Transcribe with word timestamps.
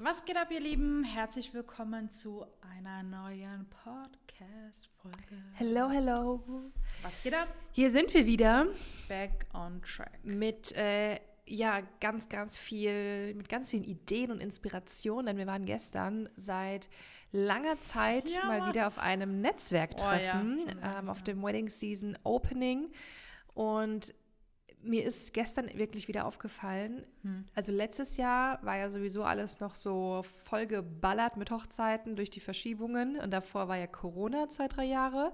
Was 0.00 0.24
geht 0.24 0.36
ab, 0.36 0.48
ihr 0.52 0.60
Lieben? 0.60 1.02
Herzlich 1.02 1.52
willkommen 1.54 2.08
zu 2.08 2.46
einer 2.60 3.02
neuen 3.02 3.66
Podcast-Folge. 3.82 5.42
Hello, 5.54 5.90
hello. 5.90 6.40
Was 7.02 7.20
geht 7.22 7.34
ab? 7.34 7.48
Hier 7.72 7.90
sind 7.90 8.14
wir 8.14 8.24
wieder 8.24 8.68
Back 9.08 9.46
on 9.52 9.82
track. 9.82 10.12
mit 10.22 10.70
äh, 10.76 11.18
ja 11.46 11.80
ganz, 12.00 12.28
ganz 12.28 12.56
viel, 12.56 13.34
mit 13.34 13.48
ganz 13.48 13.70
vielen 13.70 13.82
Ideen 13.82 14.30
und 14.30 14.40
Inspirationen, 14.40 15.26
denn 15.26 15.36
wir 15.36 15.46
waren 15.48 15.64
gestern 15.64 16.28
seit 16.36 16.88
langer 17.32 17.80
Zeit 17.80 18.30
Ja, 18.30 18.44
mal 18.44 18.60
Mann. 18.60 18.68
wieder 18.68 18.86
auf 18.86 18.98
einem 18.98 19.40
Netzwerktreffen, 19.40 20.60
Oh 20.64 20.80
ja, 20.80 20.98
ähm, 21.00 21.08
auf 21.08 21.22
dem 21.24 21.42
Wedding 21.42 21.68
Season 21.68 22.16
Opening 22.22 22.92
und 23.54 24.14
mir 24.82 25.04
ist 25.04 25.32
gestern 25.34 25.68
wirklich 25.76 26.08
wieder 26.08 26.24
aufgefallen, 26.26 27.04
Hm. 27.22 27.44
also 27.54 27.72
letztes 27.72 28.16
Jahr 28.16 28.58
war 28.64 28.76
ja 28.76 28.90
sowieso 28.90 29.24
alles 29.24 29.60
noch 29.60 29.74
so 29.74 30.22
voll 30.44 30.66
geballert 30.66 31.36
mit 31.36 31.50
Hochzeiten 31.50 32.16
durch 32.16 32.30
die 32.30 32.40
Verschiebungen 32.40 33.18
und 33.18 33.30
davor 33.32 33.68
war 33.68 33.76
ja 33.76 33.86
Corona 33.86 34.48
zwei, 34.48 34.68
drei 34.68 34.84
Jahre. 34.84 35.32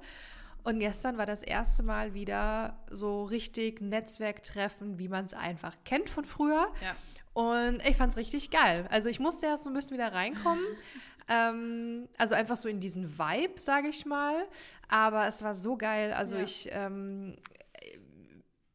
Und 0.62 0.78
gestern 0.78 1.18
war 1.18 1.26
das 1.26 1.42
erste 1.42 1.82
Mal 1.82 2.14
wieder 2.14 2.78
so 2.90 3.24
richtig 3.24 3.82
Netzwerktreffen, 3.82 4.98
wie 4.98 5.08
man 5.08 5.26
es 5.26 5.34
einfach 5.34 5.74
kennt 5.84 6.08
von 6.08 6.24
früher. 6.24 6.68
Ja. 6.82 6.96
Und 7.34 7.86
ich 7.86 7.96
fand 7.96 8.12
es 8.12 8.16
richtig 8.16 8.50
geil. 8.50 8.86
Also 8.90 9.10
ich 9.10 9.20
musste 9.20 9.44
erst 9.44 9.64
so 9.64 9.70
ein 9.70 9.74
bisschen 9.74 9.92
wieder 9.92 10.14
reinkommen. 10.14 10.64
ähm, 11.28 12.08
also 12.16 12.34
einfach 12.34 12.56
so 12.56 12.68
in 12.68 12.80
diesen 12.80 13.18
Vibe, 13.18 13.60
sage 13.60 13.88
ich 13.88 14.06
mal. 14.06 14.46
Aber 14.88 15.26
es 15.26 15.42
war 15.42 15.54
so 15.54 15.76
geil. 15.76 16.12
Also 16.14 16.36
Ja. 16.36 16.42
ich 16.42 16.68
ähm, 16.72 17.36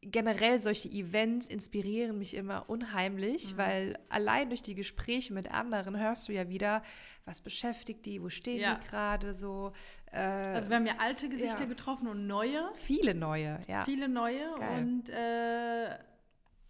generell 0.02 0.60
solche 0.60 0.88
Events 0.88 1.46
inspirieren 1.46 2.18
mich 2.18 2.34
immer 2.34 2.60
Mhm. 2.60 2.68
unheimlich, 2.68 3.56
weil 3.58 3.98
allein 4.08 4.48
durch 4.48 4.62
die 4.62 4.74
Gespräche 4.74 5.34
mit 5.34 5.50
anderen 5.50 5.98
hörst 5.98 6.26
du 6.28 6.32
ja 6.32 6.48
wieder, 6.48 6.82
was 7.26 7.42
beschäftigt 7.42 8.06
die, 8.06 8.22
wo 8.22 8.30
stehen 8.30 8.60
Ja. 8.60 8.76
die 8.76 8.86
gerade 8.88 9.34
so. 9.34 9.72
Äh, 10.10 10.16
Also 10.20 10.70
wir 10.70 10.76
haben 10.76 10.86
ja 10.86 10.96
alte 10.98 11.28
Gesichter 11.28 11.64
Ja. 11.64 11.68
getroffen 11.68 12.08
und 12.08 12.26
neue, 12.26 12.70
viele 12.76 13.14
neue, 13.14 13.60
ja. 13.68 13.84
viele 13.84 14.08
neue 14.08 14.54
Geil. 14.58 14.78
und 14.82 15.10
äh, 15.10 15.98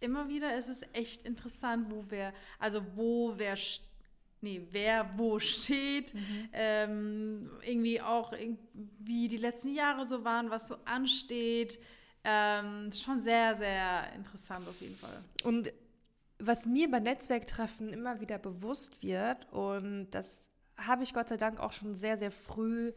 immer 0.01 0.27
wieder 0.27 0.55
ist 0.57 0.67
es 0.67 0.81
echt 0.93 1.23
interessant, 1.23 1.89
wo 1.89 2.03
wer, 2.09 2.33
also 2.59 2.81
wo 2.95 3.33
wer 3.37 3.55
st- 3.57 3.81
Nee, 4.43 4.65
wer 4.71 5.07
wo 5.17 5.37
steht, 5.37 6.15
Mhm. 6.15 6.49
ähm, 6.51 7.51
irgendwie 7.63 8.01
auch, 8.01 8.33
wie 8.97 9.27
die 9.27 9.37
letzten 9.37 9.71
Jahre 9.71 10.07
so 10.07 10.23
waren, 10.25 10.49
was 10.49 10.67
so 10.67 10.77
ansteht. 10.85 11.77
Ähm, 12.23 12.91
schon 12.91 13.21
sehr, 13.21 13.55
sehr 13.55 14.13
interessant 14.13 14.67
auf 14.67 14.79
jeden 14.79 14.95
Fall. 14.95 15.23
Und 15.43 15.73
was 16.37 16.65
mir 16.65 16.89
bei 16.89 16.99
Netzwerktreffen 16.99 17.93
immer 17.93 18.19
wieder 18.19 18.37
bewusst 18.37 19.01
wird, 19.01 19.51
und 19.51 20.09
das 20.11 20.49
habe 20.77 21.03
ich 21.03 21.13
Gott 21.13 21.29
sei 21.29 21.37
Dank 21.37 21.59
auch 21.59 21.71
schon 21.71 21.95
sehr, 21.95 22.17
sehr 22.17 22.31
früh 22.31 22.93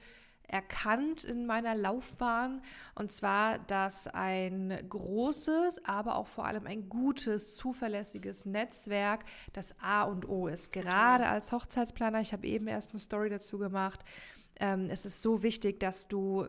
erkannt 0.46 1.24
in 1.24 1.46
meiner 1.46 1.74
Laufbahn, 1.74 2.62
und 2.94 3.12
zwar, 3.12 3.58
dass 3.60 4.06
ein 4.08 4.78
großes, 4.88 5.84
aber 5.86 6.16
auch 6.16 6.26
vor 6.26 6.44
allem 6.44 6.66
ein 6.66 6.88
gutes, 6.88 7.56
zuverlässiges 7.56 8.44
Netzwerk 8.44 9.24
das 9.54 9.74
A 9.80 10.02
und 10.02 10.28
O 10.28 10.48
ist. 10.48 10.70
Gerade 10.70 11.26
als 11.26 11.50
Hochzeitsplaner, 11.50 12.20
ich 12.20 12.32
habe 12.32 12.46
eben 12.46 12.66
erst 12.66 12.90
eine 12.90 13.00
Story 13.00 13.30
dazu 13.30 13.58
gemacht, 13.58 14.00
ähm, 14.56 14.88
es 14.90 15.06
ist 15.06 15.22
so 15.22 15.42
wichtig, 15.42 15.80
dass 15.80 16.08
du 16.08 16.46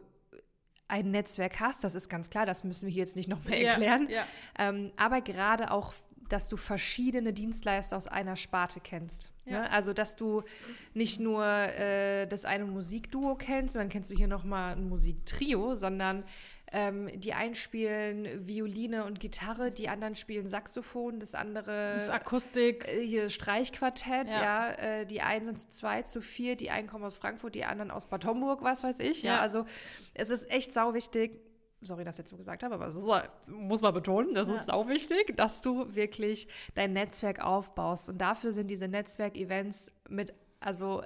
ein 0.88 1.12
Netzwerk 1.12 1.60
hast, 1.60 1.84
das 1.84 1.96
ist 1.96 2.10
ganz 2.10 2.30
klar, 2.30 2.46
das 2.46 2.64
müssen 2.64 2.86
wir 2.88 2.94
hier 2.94 3.04
jetzt 3.04 3.16
nicht 3.16 3.28
noch 3.30 3.44
mehr 3.46 3.60
Ja, 3.62 3.70
erklären. 3.72 4.08
ja. 4.10 4.24
Ähm, 4.60 4.92
aber 4.98 5.22
gerade 5.22 5.72
auch, 5.72 5.94
dass 6.30 6.48
du 6.48 6.58
verschiedene 6.58 7.34
Dienstleister 7.34 7.98
aus 7.98 8.08
einer 8.08 8.36
Sparte 8.36 8.80
kennst. 8.80 9.32
Ja. 9.46 9.62
Ne? 9.62 9.72
Also, 9.72 9.94
dass 9.94 10.16
du 10.16 10.44
nicht 10.94 11.20
nur 11.20 11.46
äh, 11.46 12.28
das 12.28 12.46
eine 12.46 12.66
Musikduo 12.66 13.36
kennst 13.36 13.76
und 13.76 13.80
dann 13.82 13.90
kennst 13.90 14.10
du 14.10 14.16
hier 14.16 14.28
nochmal 14.28 14.76
ein 14.76 14.90
Musiktrio, 14.90 15.76
sondern 15.76 16.24
ähm, 16.72 17.10
die 17.20 17.34
einen 17.34 17.56
spielen 17.56 18.48
Violine 18.48 19.06
und 19.06 19.20
Gitarre, 19.20 19.72
die 19.72 19.88
anderen 19.88 20.16
spielen 20.16 20.48
Saxophon, 20.50 21.20
das 21.20 21.36
andere 21.36 21.94
Das 21.96 22.04
ist 22.06 22.10
Akustik. 22.10 22.88
äh, 22.88 23.06
hier 23.06 23.30
Streichquartett, 23.30 24.34
ja, 24.34 24.42
Ja. 24.42 24.72
äh, 24.72 25.06
die 25.06 25.22
einen 25.22 25.46
sind 25.46 25.60
zu 25.60 25.70
zwei, 25.70 26.02
zu 26.02 26.22
vier, 26.22 26.56
die 26.56 26.72
einen 26.72 26.88
kommen 26.88 27.04
aus 27.06 27.18
Frankfurt, 27.18 27.56
die 27.56 27.66
anderen 27.66 27.92
aus 27.92 28.08
Bad 28.08 28.26
Homburg, 28.26 28.62
was 28.64 28.84
weiß 28.84 29.00
ich. 29.00 29.22
Ja, 29.24 29.36
Ja. 29.36 29.40
also 29.42 29.66
es 30.14 30.30
ist 30.30 30.50
echt 30.52 30.74
sau 30.74 30.94
wichtig. 30.94 31.40
Sorry, 31.82 32.04
dass 32.04 32.16
ich 32.16 32.20
jetzt 32.20 32.32
so 32.32 32.38
gesagt 32.38 32.64
habe, 32.64 32.74
aber 32.76 32.88
es 32.88 32.96
ist, 32.96 33.08
muss 33.48 33.82
man 33.82 33.94
betonen, 33.94 34.34
das 34.34 34.48
Ja. 34.48 34.56
ist 34.56 34.66
sau 34.66 34.88
wichtig, 34.88 35.38
dass 35.38 35.62
du 35.62 35.94
wirklich 35.94 36.48
dein 36.74 36.94
Netzwerk 36.94 37.44
aufbaust. 37.44 38.10
Und 38.10 38.18
dafür 38.18 38.54
sind 38.54 38.68
diese 38.70 38.88
Netzwerkevents 38.88 39.92
mit, 40.10 40.34
also 40.60 41.04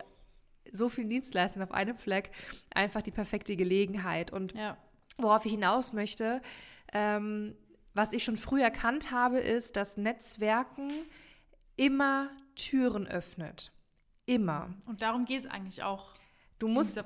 so 0.72 0.88
vielen 0.88 1.09
Dienstleistern 1.09 1.63
auf 1.63 1.72
einem 1.72 1.97
Fleck 1.97 2.31
einfach 2.73 3.01
die 3.01 3.12
perfekte 3.12 3.56
Gelegenheit. 3.57 4.31
Und 4.31 4.53
Ja. 4.53 4.78
Worauf 5.22 5.46
ich 5.46 5.52
hinaus 5.52 5.94
möchte, 5.94 6.41
ähm, 6.94 7.56
was 7.94 8.13
ich 8.13 8.24
schon 8.24 8.38
früh 8.38 8.62
erkannt 8.62 9.12
habe, 9.12 9.40
ist, 9.40 9.75
dass 9.75 9.97
Netzwerken 9.97 10.91
immer 11.75 12.30
Türen 12.56 13.07
öffnet. 13.07 13.72
Immer. 14.25 14.69
Und 14.85 15.02
darum 15.02 15.25
geht 15.25 15.40
es 15.40 15.47
eigentlich 15.47 15.84
auch 15.84 16.13
Du 16.59 16.68
musst, 16.68 17.02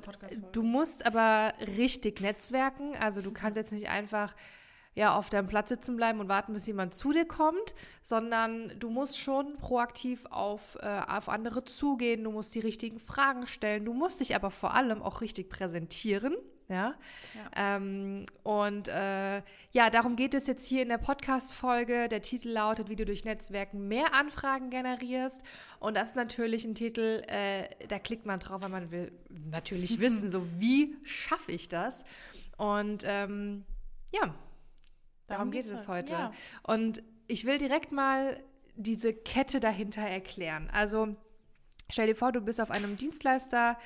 du 0.52 0.64
musst 0.64 1.06
aber 1.06 1.54
richtig 1.78 2.22
netzwerken. 2.22 2.96
Also 2.96 3.22
du 3.22 3.32
kannst 3.32 3.56
jetzt 3.56 3.72
nicht 3.72 3.88
einfach 3.88 4.34
ja, 4.96 5.16
auf 5.16 5.30
deinem 5.30 5.48
Platz 5.48 5.70
sitzen 5.70 5.96
bleiben 5.96 6.20
und 6.20 6.28
warten, 6.28 6.54
bis 6.54 6.68
jemand 6.68 6.94
zu 6.94 7.14
dir 7.14 7.26
kommt, 7.26 7.74
sondern 8.04 8.72
du 8.80 8.90
musst 8.90 9.20
schon 9.20 9.58
proaktiv 9.58 10.26
auf, 10.30 10.78
äh, 10.82 11.02
auf 11.08 11.30
andere 11.30 11.66
zugehen, 11.66 12.24
du 12.24 12.32
musst 12.32 12.54
die 12.54 12.60
richtigen 12.60 13.00
Fragen 13.00 13.48
stellen, 13.48 13.86
du 13.86 13.94
musst 13.94 14.20
dich 14.20 14.36
aber 14.36 14.52
vor 14.52 14.74
allem 14.74 15.02
auch 15.02 15.22
richtig 15.22 15.50
präsentieren. 15.50 16.36
Ja. 16.74 16.96
Ähm, 17.56 18.26
und 18.44 18.88
äh, 18.88 19.42
ja, 19.72 19.90
darum 19.90 20.16
geht 20.16 20.34
es 20.34 20.48
jetzt 20.48 20.68
hier 20.68 20.82
in 20.82 20.90
der 20.90 20.98
Podcast-Folge. 20.98 22.08
Der 22.10 22.22
Titel 22.22 22.50
lautet, 22.50 22.90
wie 22.90 22.96
du 22.96 23.06
durch 23.06 23.26
Netzwerken 23.26 23.88
mehr 23.88 24.14
Anfragen 24.14 24.70
generierst. 24.70 25.44
Und 25.80 25.96
das 25.96 26.10
ist 26.10 26.16
natürlich 26.16 26.66
ein 26.66 26.76
Titel, 26.76 27.24
äh, 27.28 27.70
da 27.88 28.00
klickt 28.00 28.26
man 28.26 28.40
drauf, 28.40 28.62
weil 28.64 28.70
man 28.70 28.92
will 28.92 29.12
natürlich 29.30 30.00
wissen, 30.02 30.30
so 30.30 30.48
wie 30.60 30.96
schaffe 31.04 31.52
ich 31.52 31.70
das? 31.70 32.04
Und 32.58 33.04
ähm, 33.06 33.66
ja, 34.12 34.34
darum, 35.28 35.52
geht 35.52 35.66
es 35.66 35.88
heute. 35.88 36.14
ja. 36.14 36.32
Und 36.64 37.04
ich 37.28 37.46
will 37.46 37.58
direkt 37.58 37.92
mal 37.92 38.40
diese 38.76 39.14
Kette 39.14 39.60
dahinter 39.60 40.02
erklären. 40.02 40.70
Also 40.72 41.16
stell 41.90 42.08
dir 42.08 42.16
vor, 42.16 42.32
du 42.32 42.42
bist 42.42 42.60
auf 42.62 42.72
einem 42.72 42.98
Dienstleister. 42.98 43.78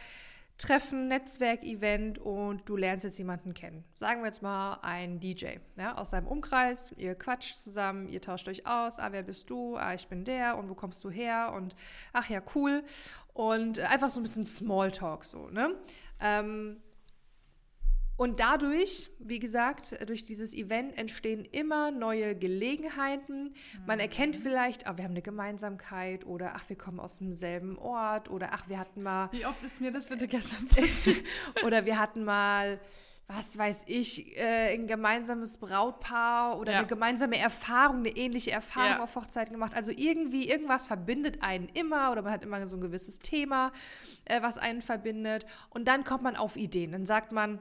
Treffen, 0.57 1.07
Netzwerkevent 1.07 2.17
und 2.17 2.67
du 2.67 2.77
lernst 2.77 3.05
jetzt 3.05 3.19
jemanden 3.19 3.53
kennen. 3.53 3.83
Sagen 3.93 4.21
wir 4.21 4.27
jetzt 4.27 4.41
mal 4.41 4.79
ein 4.81 5.19
DJ 5.19 5.57
ja, 5.75 5.95
aus 5.95 6.09
seinem 6.09 6.27
Umkreis. 6.27 6.93
Ihr 6.97 7.13
quatscht 7.13 7.55
zusammen, 7.55 8.07
ihr 8.07 8.21
tauscht 8.21 8.47
euch 8.47 8.65
aus. 8.65 8.97
Ah, 8.97 9.11
wer 9.11 9.21
bist 9.21 9.51
du? 9.51 9.75
Ah, 9.77 9.93
ich 9.93 10.07
bin 10.07 10.23
der. 10.23 10.57
Und 10.57 10.69
wo 10.69 10.73
kommst 10.73 11.03
du 11.03 11.11
her? 11.11 11.53
Und 11.55 11.75
ach 12.11 12.27
ja, 12.29 12.41
cool. 12.55 12.83
Und 13.33 13.79
einfach 13.79 14.09
so 14.09 14.19
ein 14.19 14.23
bisschen 14.23 14.45
Smalltalk 14.45 15.25
so, 15.25 15.47
ne? 15.49 15.75
Ähm, 16.19 16.77
und 18.17 18.39
dadurch, 18.39 19.09
wie 19.19 19.39
gesagt, 19.39 19.95
durch 20.09 20.25
dieses 20.25 20.53
Event 20.53 20.97
entstehen 20.97 21.45
immer 21.45 21.91
neue 21.91 22.35
Gelegenheiten. 22.35 23.53
Man 23.85 23.99
erkennt 23.99 24.35
vielleicht, 24.35 24.87
ah, 24.87 24.97
wir 24.97 25.03
haben 25.03 25.11
eine 25.11 25.21
Gemeinsamkeit 25.21 26.25
oder 26.25 26.53
ach, 26.55 26.67
wir 26.67 26.77
kommen 26.77 26.99
aus 26.99 27.19
demselben 27.19 27.77
Ort 27.77 28.29
oder 28.29 28.49
ach, 28.53 28.67
wir 28.69 28.79
hatten 28.79 29.03
mal 29.03 29.29
Wie 29.31 29.45
oft 29.45 29.63
ist 29.63 29.79
mir 29.81 29.91
das 29.91 30.07
bitte 30.09 30.27
gestern 30.27 30.67
passiert? 30.75 31.23
oder 31.63 31.85
wir 31.85 31.99
hatten 31.99 32.23
mal, 32.23 32.79
was 33.27 33.57
weiß 33.57 33.83
ich, 33.87 34.37
äh, 34.37 34.73
ein 34.73 34.87
gemeinsames 34.87 35.57
Brautpaar 35.57 36.57
oder 36.59 36.71
Ja. 36.71 36.77
eine 36.79 36.87
gemeinsame 36.87 37.37
Erfahrung, 37.37 37.97
eine 37.97 38.09
ähnliche 38.09 38.51
Erfahrung 38.51 38.97
Ja. 38.97 39.03
auf 39.03 39.15
Hochzeiten 39.15 39.53
gemacht. 39.53 39.75
Also 39.75 39.91
irgendwie, 39.95 40.49
irgendwas 40.49 40.87
verbindet 40.87 41.43
einen 41.43 41.67
immer 41.73 42.11
oder 42.11 42.21
man 42.21 42.31
hat 42.31 42.43
immer 42.43 42.65
so 42.67 42.77
ein 42.77 42.81
gewisses 42.81 43.19
Thema, 43.19 43.71
äh, 44.25 44.41
was 44.41 44.57
einen 44.57 44.81
verbindet. 44.81 45.45
Und 45.69 45.87
dann 45.87 46.03
kommt 46.03 46.23
man 46.23 46.35
auf 46.35 46.55
Ideen. 46.57 46.93
Dann 46.93 47.05
sagt 47.05 47.31
man, 47.31 47.59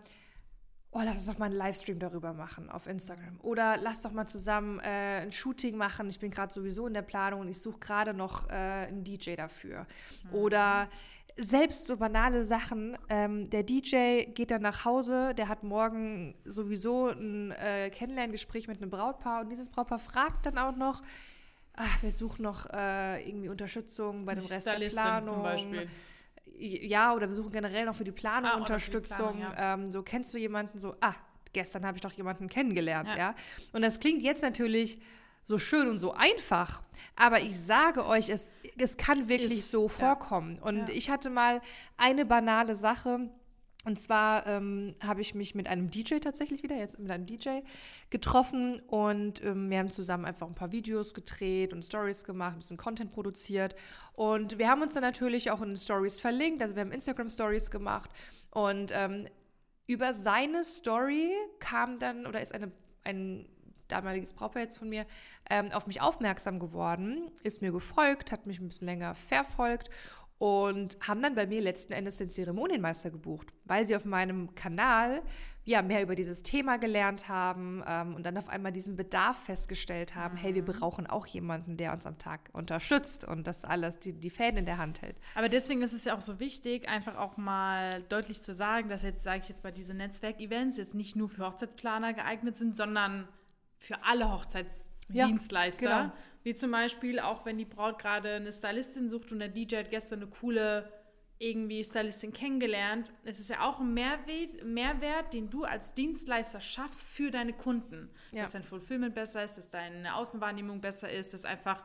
oh, 0.96 1.02
lass 1.04 1.16
uns 1.16 1.26
doch 1.26 1.38
mal 1.38 1.46
einen 1.46 1.54
Livestream 1.54 1.98
darüber 1.98 2.32
machen 2.32 2.70
auf 2.70 2.86
Instagram. 2.86 3.38
Oder 3.42 3.76
lass 3.76 4.02
doch 4.02 4.12
mal 4.12 4.26
zusammen 4.26 4.80
äh, 4.80 5.20
ein 5.22 5.32
Shooting 5.32 5.76
machen. 5.76 6.08
Ich 6.08 6.18
bin 6.18 6.30
gerade 6.30 6.52
sowieso 6.52 6.86
in 6.86 6.94
der 6.94 7.02
Planung 7.02 7.40
und 7.40 7.48
ich 7.48 7.60
suche 7.60 7.78
gerade 7.78 8.14
noch 8.14 8.48
äh, 8.48 8.52
einen 8.52 9.04
DJ 9.04 9.34
dafür. 9.34 9.86
Oder 10.32 10.88
selbst 11.36 11.86
so 11.86 11.98
banale 11.98 12.44
Sachen. 12.44 12.96
Ähm, 13.10 13.50
der 13.50 13.62
DJ 13.62 14.24
geht 14.24 14.50
dann 14.50 14.62
nach 14.62 14.84
Hause, 14.84 15.34
der 15.34 15.48
hat 15.48 15.62
morgen 15.62 16.34
sowieso 16.44 17.08
ein 17.08 17.50
äh, 17.52 17.90
Kennenlerngespräch 17.90 18.68
mit 18.68 18.80
einem 18.80 18.90
Brautpaar 18.90 19.42
und 19.42 19.50
dieses 19.50 19.68
Brautpaar 19.68 19.98
fragt 19.98 20.46
dann 20.46 20.56
auch 20.56 20.74
noch, 20.74 21.02
ach, 21.74 22.02
wir 22.02 22.10
suchen 22.10 22.42
noch 22.42 22.66
äh, 22.72 23.28
irgendwie 23.28 23.50
Unterstützung 23.50 24.24
bei 24.24 24.34
dem 24.34 24.46
Rest 24.46 24.66
der 24.66 24.88
Planung. 24.88 25.28
zum 25.28 25.42
Beispiel. 25.42 25.88
Ja, 26.58 27.14
oder 27.14 27.28
wir 27.28 27.34
suchen 27.34 27.52
generell 27.52 27.84
noch 27.84 27.94
für 27.94 28.04
die 28.04 28.12
Planung 28.12 28.44
Ah, 28.50 28.52
für 28.52 28.56
die 28.56 28.60
Unterstützung. 28.62 29.36
Planung, 29.38 29.54
ähm, 29.86 29.90
so 29.90 30.02
kennst 30.02 30.32
du 30.32 30.38
jemanden 30.38 30.78
so, 30.78 30.94
ah, 31.00 31.14
gestern 31.52 31.84
habe 31.84 31.96
ich 31.96 32.02
doch 32.02 32.12
jemanden 32.12 32.48
kennengelernt, 32.48 33.08
ja. 33.10 33.16
Ja. 33.16 33.34
Und 33.72 33.82
das 33.82 34.00
klingt 34.00 34.22
jetzt 34.22 34.42
natürlich 34.42 34.98
so 35.44 35.58
schön 35.58 35.88
und 35.88 35.98
so 35.98 36.12
einfach. 36.12 36.82
Aber 37.14 37.40
ich 37.40 37.58
sage 37.58 38.04
euch, 38.06 38.28
es, 38.30 38.52
es 38.78 38.96
kann 38.96 39.28
wirklich 39.28 39.58
Ist, 39.58 39.70
so 39.70 39.82
ja. 39.84 39.88
vorkommen. 39.88 40.58
Und 40.58 40.88
Ja. 40.88 40.94
ich 40.94 41.10
hatte 41.10 41.30
mal 41.30 41.60
eine 41.96 42.24
banale 42.24 42.76
Sache. 42.76 43.30
Und 43.86 44.00
zwar 44.00 44.44
ähm, 44.48 44.96
habe 45.00 45.20
ich 45.20 45.36
mich 45.36 45.54
mit 45.54 45.68
einem 45.68 45.92
DJ 45.92 46.16
tatsächlich 46.16 46.64
wieder, 46.64 46.74
jetzt 46.74 46.98
mit 46.98 47.08
einem 47.08 47.24
DJ, 47.24 47.60
getroffen 48.10 48.80
und 48.88 49.44
ähm, 49.44 49.70
wir 49.70 49.78
haben 49.78 49.92
zusammen 49.92 50.24
einfach 50.24 50.48
ein 50.48 50.56
paar 50.56 50.72
Videos 50.72 51.14
gedreht 51.14 51.72
und 51.72 51.84
Stories 51.84 52.24
gemacht, 52.24 52.54
ein 52.54 52.58
bisschen 52.58 52.78
Content 52.78 53.12
produziert. 53.12 53.76
Und 54.16 54.58
wir 54.58 54.68
haben 54.68 54.82
uns 54.82 54.94
dann 54.94 55.04
natürlich 55.04 55.52
auch 55.52 55.62
in 55.62 55.76
Stories 55.76 56.18
verlinkt, 56.18 56.62
also 56.62 56.74
wir 56.74 56.80
haben 56.80 56.90
Instagram-Stories 56.90 57.70
gemacht. 57.70 58.10
Und 58.50 58.90
ähm, 58.92 59.28
über 59.86 60.14
seine 60.14 60.64
Story 60.64 61.30
kam 61.60 62.00
dann, 62.00 62.26
oder 62.26 62.42
ist 62.42 62.56
eine, 62.56 62.72
ein 63.04 63.46
damaliges 63.86 64.32
Brautpaar 64.32 64.62
jetzt 64.62 64.78
von 64.78 64.88
mir, 64.88 65.06
ähm, 65.48 65.70
auf 65.70 65.86
mich 65.86 66.00
aufmerksam 66.00 66.58
geworden, 66.58 67.30
ist 67.44 67.62
mir 67.62 67.70
gefolgt, 67.70 68.32
hat 68.32 68.46
mich 68.46 68.58
ein 68.58 68.66
bisschen 68.66 68.88
länger 68.88 69.14
verfolgt 69.14 69.90
und 70.38 70.98
haben 71.00 71.22
dann 71.22 71.34
bei 71.34 71.46
mir 71.46 71.60
letzten 71.60 71.92
Endes 71.92 72.18
den 72.18 72.28
Zeremonienmeister 72.28 73.10
gebucht, 73.10 73.48
weil 73.64 73.86
sie 73.86 73.96
auf 73.96 74.04
meinem 74.04 74.54
Kanal 74.54 75.22
ja 75.64 75.82
mehr 75.82 76.02
über 76.02 76.14
dieses 76.14 76.44
Thema 76.44 76.78
gelernt 76.78 77.28
haben 77.28 77.82
ähm, 77.86 78.14
und 78.14 78.24
dann 78.24 78.36
auf 78.38 78.48
einmal 78.48 78.70
diesen 78.70 78.96
Bedarf 78.96 79.44
festgestellt 79.44 80.14
haben, 80.14 80.36
hey, 80.36 80.54
wir 80.54 80.64
brauchen 80.64 81.08
auch 81.08 81.26
jemanden, 81.26 81.76
der 81.76 81.92
uns 81.92 82.06
am 82.06 82.18
Tag 82.18 82.50
unterstützt 82.52 83.24
und 83.24 83.46
das 83.48 83.64
alles, 83.64 83.98
die, 83.98 84.12
die 84.12 84.30
Fäden 84.30 84.58
in 84.58 84.64
der 84.64 84.78
Hand 84.78 85.02
hält. 85.02 85.16
Aber 85.34 85.48
deswegen 85.48 85.82
ist 85.82 85.92
es 85.92 86.04
ja 86.04 86.16
auch 86.16 86.20
so 86.20 86.38
wichtig, 86.38 86.88
einfach 86.88 87.16
auch 87.16 87.36
mal 87.36 88.02
deutlich 88.02 88.42
zu 88.42 88.54
sagen, 88.54 88.88
dass 88.88 89.02
jetzt, 89.02 89.24
sage 89.24 89.40
ich 89.42 89.48
jetzt 89.48 89.64
mal, 89.64 89.72
diese 89.72 89.92
Netzwerkevents 89.92 90.76
jetzt 90.76 90.94
nicht 90.94 91.16
nur 91.16 91.28
für 91.28 91.44
Hochzeitsplaner 91.44 92.14
geeignet 92.14 92.56
sind, 92.56 92.76
sondern 92.76 93.26
für 93.78 94.04
alle 94.04 94.32
Hochzeitsdienstleister. 94.32 94.95
Ja, 95.08 95.28
genau. 95.78 96.12
Wie 96.42 96.54
zum 96.54 96.70
Beispiel 96.70 97.18
auch, 97.18 97.44
wenn 97.44 97.58
die 97.58 97.64
Braut 97.64 97.98
gerade 97.98 98.34
eine 98.34 98.52
Stylistin 98.52 99.08
sucht 99.10 99.32
und 99.32 99.40
der 99.40 99.48
DJ 99.48 99.76
hat 99.78 99.90
gestern 99.90 100.22
eine 100.22 100.30
coole 100.30 100.92
irgendwie 101.38 101.84
Stylistin 101.84 102.32
kennengelernt. 102.32 103.12
Es 103.24 103.38
ist 103.38 103.50
ja 103.50 103.60
auch 103.60 103.80
ein 103.80 103.92
Mehrwert, 103.92 104.64
Mehrwert, 104.64 105.34
den 105.34 105.50
du 105.50 105.64
als 105.64 105.92
Dienstleister 105.92 106.60
schaffst 106.60 107.04
für 107.04 107.30
deine 107.30 107.52
Kunden. 107.52 108.10
Ja. 108.32 108.42
Dass 108.42 108.52
dein 108.52 108.62
Fulfillment 108.62 109.14
besser 109.14 109.44
ist, 109.44 109.58
dass 109.58 109.68
deine 109.68 110.14
Außenwahrnehmung 110.14 110.80
besser 110.80 111.10
ist, 111.10 111.34
dass 111.34 111.44
einfach 111.44 111.84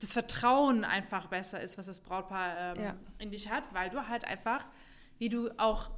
das 0.00 0.12
Vertrauen 0.12 0.84
einfach 0.84 1.26
besser 1.26 1.60
ist, 1.60 1.78
was 1.78 1.86
das 1.86 2.00
Brautpaar 2.02 2.76
ähm, 2.76 2.84
Ja. 2.84 2.96
in 3.18 3.30
dich 3.30 3.50
hat, 3.50 3.64
weil 3.72 3.90
du 3.90 4.06
halt 4.06 4.24
einfach, 4.26 4.64
wie 5.18 5.28
du 5.28 5.50
auch, 5.58 5.90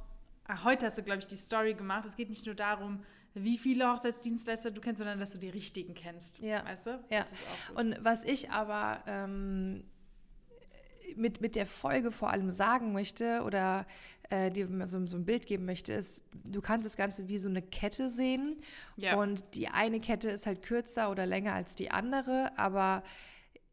ah, 0.45 0.63
heute 0.63 0.85
hast 0.85 0.97
du, 0.97 1.03
glaube 1.03 1.19
ich, 1.19 1.27
die 1.27 1.35
Story 1.35 1.73
gemacht, 1.73 2.05
es 2.05 2.15
geht 2.15 2.29
nicht 2.29 2.45
nur 2.45 2.55
darum, 2.55 3.03
wie 3.43 3.57
viele 3.57 3.91
Hochzeitsdienstleister 3.91 4.71
du 4.71 4.81
kennst, 4.81 4.99
sondern 4.99 5.19
dass 5.19 5.31
du 5.31 5.37
die 5.37 5.49
richtigen 5.49 5.93
kennst. 5.93 6.39
Ja. 6.39 6.65
Weißt 6.65 6.87
du? 6.87 7.03
Ja. 7.09 7.25
Und 7.75 7.97
was 8.03 8.23
ich 8.23 8.51
aber 8.51 9.03
ähm, 9.07 9.83
mit, 11.15 11.41
mit 11.41 11.55
der 11.55 11.65
Folge 11.65 12.11
vor 12.11 12.31
allem 12.31 12.49
sagen 12.49 12.93
möchte 12.93 13.41
oder 13.43 13.85
äh, 14.29 14.51
dir 14.51 14.67
so, 14.87 15.05
so 15.05 15.17
ein 15.17 15.25
Bild 15.25 15.45
geben 15.47 15.65
möchte, 15.65 15.93
ist, 15.93 16.21
du 16.43 16.61
kannst 16.61 16.85
das 16.85 16.97
Ganze 16.97 17.27
wie 17.27 17.37
so 17.37 17.49
eine 17.49 17.61
Kette 17.61 18.09
sehen. 18.09 18.57
Ja. 18.95 19.15
Und 19.15 19.55
die 19.55 19.67
eine 19.69 19.99
Kette 19.99 20.29
ist 20.29 20.45
halt 20.45 20.63
kürzer 20.63 21.11
oder 21.11 21.25
länger 21.25 21.53
als 21.53 21.75
die 21.75 21.91
andere, 21.91 22.51
aber 22.57 23.03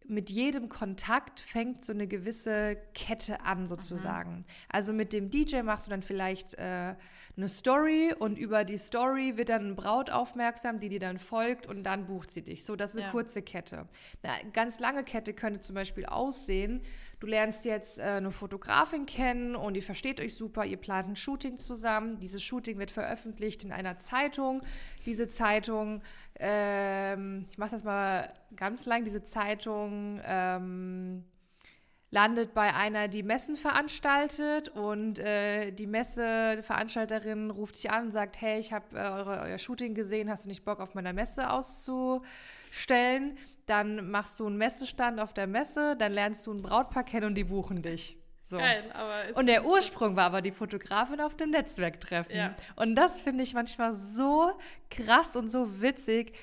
mit 0.06 0.29
jedem 0.31 0.69
Kontakt 0.69 1.41
fängt 1.41 1.85
so 1.85 1.93
eine 1.93 2.06
gewisse 2.06 2.77
Kette 2.95 3.41
an, 3.41 3.67
sozusagen. 3.69 4.45
Also 4.69 4.93
mit 4.93 5.12
dem 5.12 5.31
DJ 5.31 5.62
machst 5.62 5.87
du 5.87 5.91
dann 5.91 6.03
vielleicht 6.03 6.55
äh, 6.55 6.95
eine 7.37 7.49
Story 7.49 8.15
und 8.19 8.37
über 8.39 8.65
die 8.65 8.77
Story 8.77 9.37
wird 9.37 9.49
dann 9.49 9.65
eine 9.65 9.75
Braut 9.75 10.11
aufmerksam, 10.11 10.79
die 10.79 10.89
dir 10.91 11.01
dann 11.01 11.19
folgt 11.19 11.67
und 11.67 11.85
dann 11.85 12.06
bucht 12.06 12.31
sie 12.31 12.43
dich. 12.43 12.65
So, 12.65 12.77
das 12.77 12.91
ist 12.91 12.97
eine 12.99 13.06
Ja. 13.06 13.11
kurze 13.12 13.43
Kette. 13.43 13.89
Eine 14.23 14.51
ganz 14.51 14.79
lange 14.79 15.05
Kette 15.05 15.33
könnte 15.33 15.61
zum 15.61 15.75
Beispiel 15.75 16.05
aussehen, 16.07 16.83
du 17.25 17.31
lernst 17.31 17.65
jetzt 17.65 17.99
äh, 17.99 18.03
eine 18.03 18.31
Fotografin 18.31 19.06
kennen 19.06 19.56
und 19.56 19.75
ihr 19.76 19.82
versteht 19.82 20.21
euch 20.21 20.37
super, 20.37 20.67
ihr 20.67 20.76
plant 20.76 21.09
ein 21.09 21.17
Shooting 21.17 21.59
zusammen. 21.59 22.21
Dieses 22.21 22.43
Shooting 22.43 22.79
wird 22.79 22.91
veröffentlicht 22.91 23.65
in 23.65 23.73
einer 23.73 23.99
Zeitung. 23.99 24.61
Diese 25.06 25.26
Zeitung, 25.26 26.03
ähm, 26.38 27.47
ich 27.50 27.56
mache 27.56 27.71
das 27.71 27.82
mal 27.82 28.31
ganz 28.56 28.85
lang, 28.85 29.05
diese 29.05 29.25
Zeitung 29.25 30.21
ähm, 30.23 31.25
landet 32.11 32.53
bei 32.53 32.75
einer, 32.75 33.09
die 33.09 33.23
Messen 33.23 33.56
veranstaltet 33.56 34.69
und 34.69 35.19
äh, 35.19 35.73
die 35.73 35.87
Messeveranstalterin 35.87 37.50
ruft 37.50 37.76
dich 37.76 37.91
an 37.91 38.06
und 38.06 38.12
sagt, 38.12 38.41
hey, 38.41 38.61
ich 38.61 38.73
habe 38.73 38.97
äh, 38.97 39.50
euer 39.50 39.59
Shooting 39.59 39.94
gesehen, 39.94 40.29
hast 40.29 40.44
du 40.44 40.50
nicht 40.50 40.65
Bock 40.65 40.81
auf 40.81 40.94
meiner 40.94 41.15
Messe 41.15 41.49
auszustellen? 41.49 43.38
Dann 43.66 44.11
machst 44.11 44.38
du 44.40 44.46
einen 44.46 44.56
Messestand 44.56 45.20
auf 45.20 45.32
der 45.32 45.46
Messe, 45.46 45.96
dann 45.96 46.12
lernst 46.12 46.46
du 46.46 46.52
ein 46.52 46.62
Brautpaar 46.62 47.05
kennen 47.05 47.26
und 47.26 47.34
die 47.34 47.44
buchen 47.44 47.82
dich. 47.82 48.19
So. 48.44 48.58
Geil, 48.58 48.84
aber 48.93 49.25
ist 49.25 49.38
Und 49.38 49.46
der 49.46 49.64
Ursprung 49.64 50.16
war 50.16 50.25
aber 50.25 50.43
die 50.43 50.50
Fotografin 50.50 51.20
auf 51.20 51.34
dem 51.34 51.50
Netzwerktreffen. 51.50 52.37
Ja. 52.37 52.55
Und 52.76 52.94
das 52.94 53.22
finde 53.22 53.43
ich 53.43 53.55
manchmal 53.55 53.94
so 53.94 54.52
krass 54.90 55.34
und 55.34 55.49
so 55.49 55.81
witzig, 55.81 56.34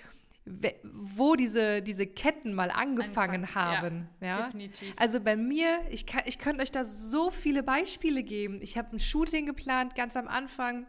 wo 0.83 1.35
diese, 1.35 1.83
diese 1.83 2.07
Ketten 2.07 2.53
mal 2.53 2.71
angefangen 2.71 3.45
Angefangen, 3.45 3.55
haben. 3.55 4.09
Ja, 4.19 4.45
definitiv. 4.45 4.93
Also 4.97 5.19
bei 5.19 5.35
mir, 5.35 5.79
ich, 5.91 6.07
kann, 6.07 6.23
ich 6.25 6.39
könnte 6.39 6.63
euch 6.63 6.71
da 6.71 6.83
so 6.83 7.29
viele 7.29 7.61
Beispiele 7.61 8.23
geben. 8.23 8.59
Ich 8.61 8.77
habe 8.77 8.95
ein 8.95 8.99
Shooting 8.99 9.45
geplant, 9.45 9.93
ganz 9.93 10.17
am 10.17 10.27
Anfang. 10.27 10.87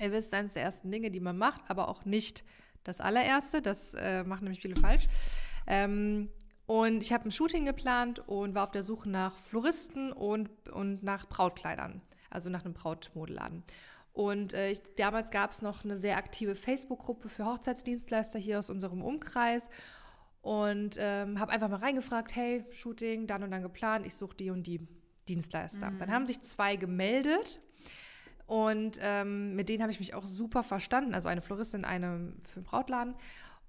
Ihr 0.00 0.12
wisst, 0.12 0.34
eines 0.34 0.52
der 0.52 0.64
ersten 0.64 0.90
Dinge, 0.90 1.10
die 1.10 1.20
man 1.20 1.38
macht, 1.38 1.62
aber 1.68 1.88
auch 1.88 2.04
nicht 2.04 2.44
das 2.82 3.00
allererste. 3.00 3.62
Das 3.62 3.94
äh, 3.94 4.22
machen 4.24 4.44
nämlich 4.44 4.60
viele 4.60 4.76
falsch. 4.76 5.06
Ähm, 5.66 6.30
und 6.66 7.02
ich 7.02 7.12
habe 7.12 7.28
ein 7.28 7.30
Shooting 7.30 7.66
geplant 7.66 8.26
und 8.26 8.54
war 8.54 8.64
auf 8.64 8.70
der 8.70 8.82
Suche 8.82 9.08
nach 9.08 9.38
Floristen 9.38 10.12
und, 10.12 10.48
und 10.70 11.02
nach 11.02 11.28
Brautkleidern, 11.28 12.00
also 12.30 12.48
nach 12.48 12.64
einem 12.64 12.74
Brautmodelladen. 12.74 13.62
Und 14.12 14.54
äh, 14.54 14.70
ich, 14.70 14.80
damals 14.96 15.30
gab 15.30 15.52
es 15.52 15.60
noch 15.60 15.84
eine 15.84 15.98
sehr 15.98 16.16
aktive 16.16 16.54
Facebook-Gruppe 16.54 17.28
für 17.28 17.44
Hochzeitsdienstleister 17.44 18.38
hier 18.38 18.58
aus 18.60 18.70
unserem 18.70 19.02
Umkreis. 19.02 19.68
Und 20.40 20.96
ähm, 20.98 21.40
habe 21.40 21.52
einfach 21.52 21.70
mal 21.70 21.78
reingefragt, 21.80 22.36
hey, 22.36 22.64
Shooting, 22.70 23.26
dann 23.26 23.42
und 23.42 23.50
dann 23.50 23.62
geplant, 23.62 24.06
ich 24.06 24.14
suche 24.14 24.36
die 24.36 24.50
und 24.50 24.66
die 24.66 24.86
Dienstleister. 25.26 25.90
Dann 25.98 26.12
haben 26.12 26.26
sich 26.26 26.42
zwei 26.42 26.76
gemeldet 26.76 27.60
und 28.46 28.98
ähm, 29.00 29.54
mit 29.56 29.68
denen 29.68 29.82
habe 29.82 29.90
ich 29.90 30.00
mich 30.00 30.14
auch 30.14 30.26
super 30.26 30.62
verstanden. 30.62 31.14
Also 31.14 31.28
eine 31.28 31.40
Floristin, 31.40 31.84
eine 31.84 32.34
für 32.42 32.60
den 32.60 32.64
Brautladen. 32.64 33.14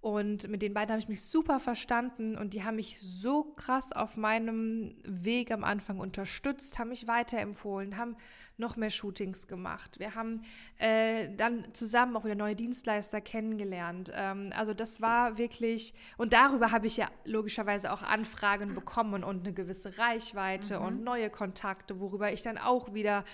Und 0.02 0.48
mit 0.50 0.62
den 0.62 0.76
beiden 0.76 0.92
habe 0.92 1.00
ich 1.00 1.08
mich 1.08 1.24
super 1.24 1.60
verstanden 1.60 2.38
und 2.38 2.54
die 2.54 2.64
haben 2.64 2.76
mich 2.76 3.02
so 3.02 3.44
krass 3.44 3.92
auf 3.92 4.18
meinem 4.18 4.96
Weg 5.04 5.50
am 5.52 5.64
Anfang 5.64 6.00
unterstützt, 6.00 6.78
haben 6.78 6.90
mich 6.90 7.08
weiterempfohlen, 7.08 7.98
haben 7.98 8.16
noch 8.58 8.76
mehr 8.76 8.92
Shootings 8.92 9.48
gemacht. 9.48 9.98
Wir 10.00 10.14
haben 10.14 10.44
äh, 10.78 11.30
dann 11.36 11.74
zusammen 11.74 12.16
auch 12.16 12.24
wieder 12.24 12.36
neue 12.36 12.56
Dienstleister 12.56 13.20
kennengelernt. 13.20 14.12
Ähm, 14.14 14.54
also 14.56 14.76
das 14.76 15.02
war 15.02 15.38
wirklich, 15.40 15.94
und 16.18 16.34
darüber 16.34 16.72
habe 16.72 16.86
ich 16.86 16.98
ja 16.98 17.10
logischerweise 17.26 17.92
auch 17.92 18.04
Anfragen 18.04 18.76
bekommen 18.76 19.24
und 19.24 19.42
eine 19.42 19.54
gewisse 19.54 19.98
Reichweite 19.98 20.80
und 20.80 21.04
neue 21.04 21.32
Kontakte, 21.32 22.00
worüber 22.00 22.32
ich 22.32 22.44
dann 22.44 22.60
auch 22.60 22.94
wieder 22.94 23.26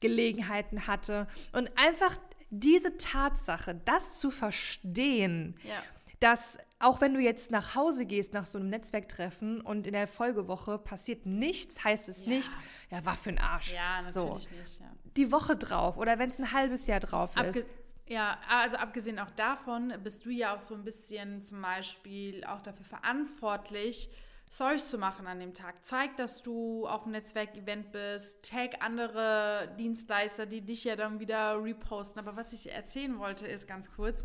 Gelegenheiten 0.00 0.86
hatte. 0.86 1.26
Und 1.52 1.70
einfach 1.76 2.16
diese 2.50 2.96
Tatsache, 2.96 3.80
das 3.84 4.20
zu 4.20 4.30
verstehen, 4.30 5.56
Ja. 5.64 5.82
Dass 6.20 6.58
auch 6.78 7.00
wenn 7.00 7.14
du 7.14 7.20
jetzt 7.20 7.50
nach 7.50 7.74
Hause 7.74 8.04
gehst 8.04 8.34
nach 8.34 8.44
so 8.44 8.58
einem 8.58 8.68
Netzwerktreffen 8.68 9.60
und 9.62 9.86
in 9.86 9.92
der 9.94 10.06
Folgewoche 10.06 10.78
passiert 10.78 11.24
nichts, 11.24 11.82
heißt 11.84 12.08
es 12.08 12.24
Ja. 12.24 12.28
nicht, 12.30 12.56
ja, 12.90 13.04
war 13.04 13.16
für 13.16 13.30
ein 13.30 13.38
Arsch. 13.38 13.72
Ja, 13.72 14.02
So. 14.08 14.26
natürlich 14.26 14.50
nicht. 14.50 14.80
Ja. 14.80 14.86
Die 15.16 15.32
Woche 15.32 15.56
drauf 15.56 15.96
oder 15.96 16.18
wenn 16.18 16.28
es 16.30 16.38
ein 16.38 16.52
halbes 16.52 16.86
Jahr 16.86 17.00
drauf 17.00 17.36
Abge 17.36 17.60
ist. 17.60 17.66
ja, 18.06 18.38
also 18.48 18.76
abgesehen 18.76 19.18
auch 19.18 19.30
davon 19.30 19.94
bist 20.02 20.26
du 20.26 20.30
ja 20.30 20.54
auch 20.54 20.60
so 20.60 20.74
ein 20.74 20.84
bisschen 20.84 21.42
zum 21.42 21.62
Beispiel 21.62 22.44
auch 22.44 22.60
dafür 22.60 22.84
verantwortlich, 22.84 24.10
Stories 24.50 24.88
zu 24.90 24.98
machen 24.98 25.26
an 25.26 25.40
dem 25.40 25.54
Tag. 25.54 25.84
Zeig, 25.84 26.16
dass 26.18 26.40
du 26.42 26.86
auf 26.86 27.02
einem 27.02 27.12
Netzwerkevent 27.12 27.90
bist, 27.90 28.48
tag 28.48 28.76
andere 28.84 29.74
Dienstleister, 29.78 30.46
die 30.46 30.60
dich 30.60 30.84
ja 30.84 30.94
dann 30.94 31.18
wieder 31.18 31.60
reposten. 31.62 32.20
Aber 32.20 32.36
was 32.36 32.52
ich 32.52 32.70
erzählen 32.70 33.18
wollte, 33.18 33.46
ist 33.48 33.66
ganz 33.66 33.90
kurz 33.90 34.22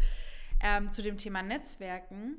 ähm, 0.61 0.91
zu 0.91 1.01
dem 1.01 1.17
Thema 1.17 1.41
Netzwerken. 1.41 2.37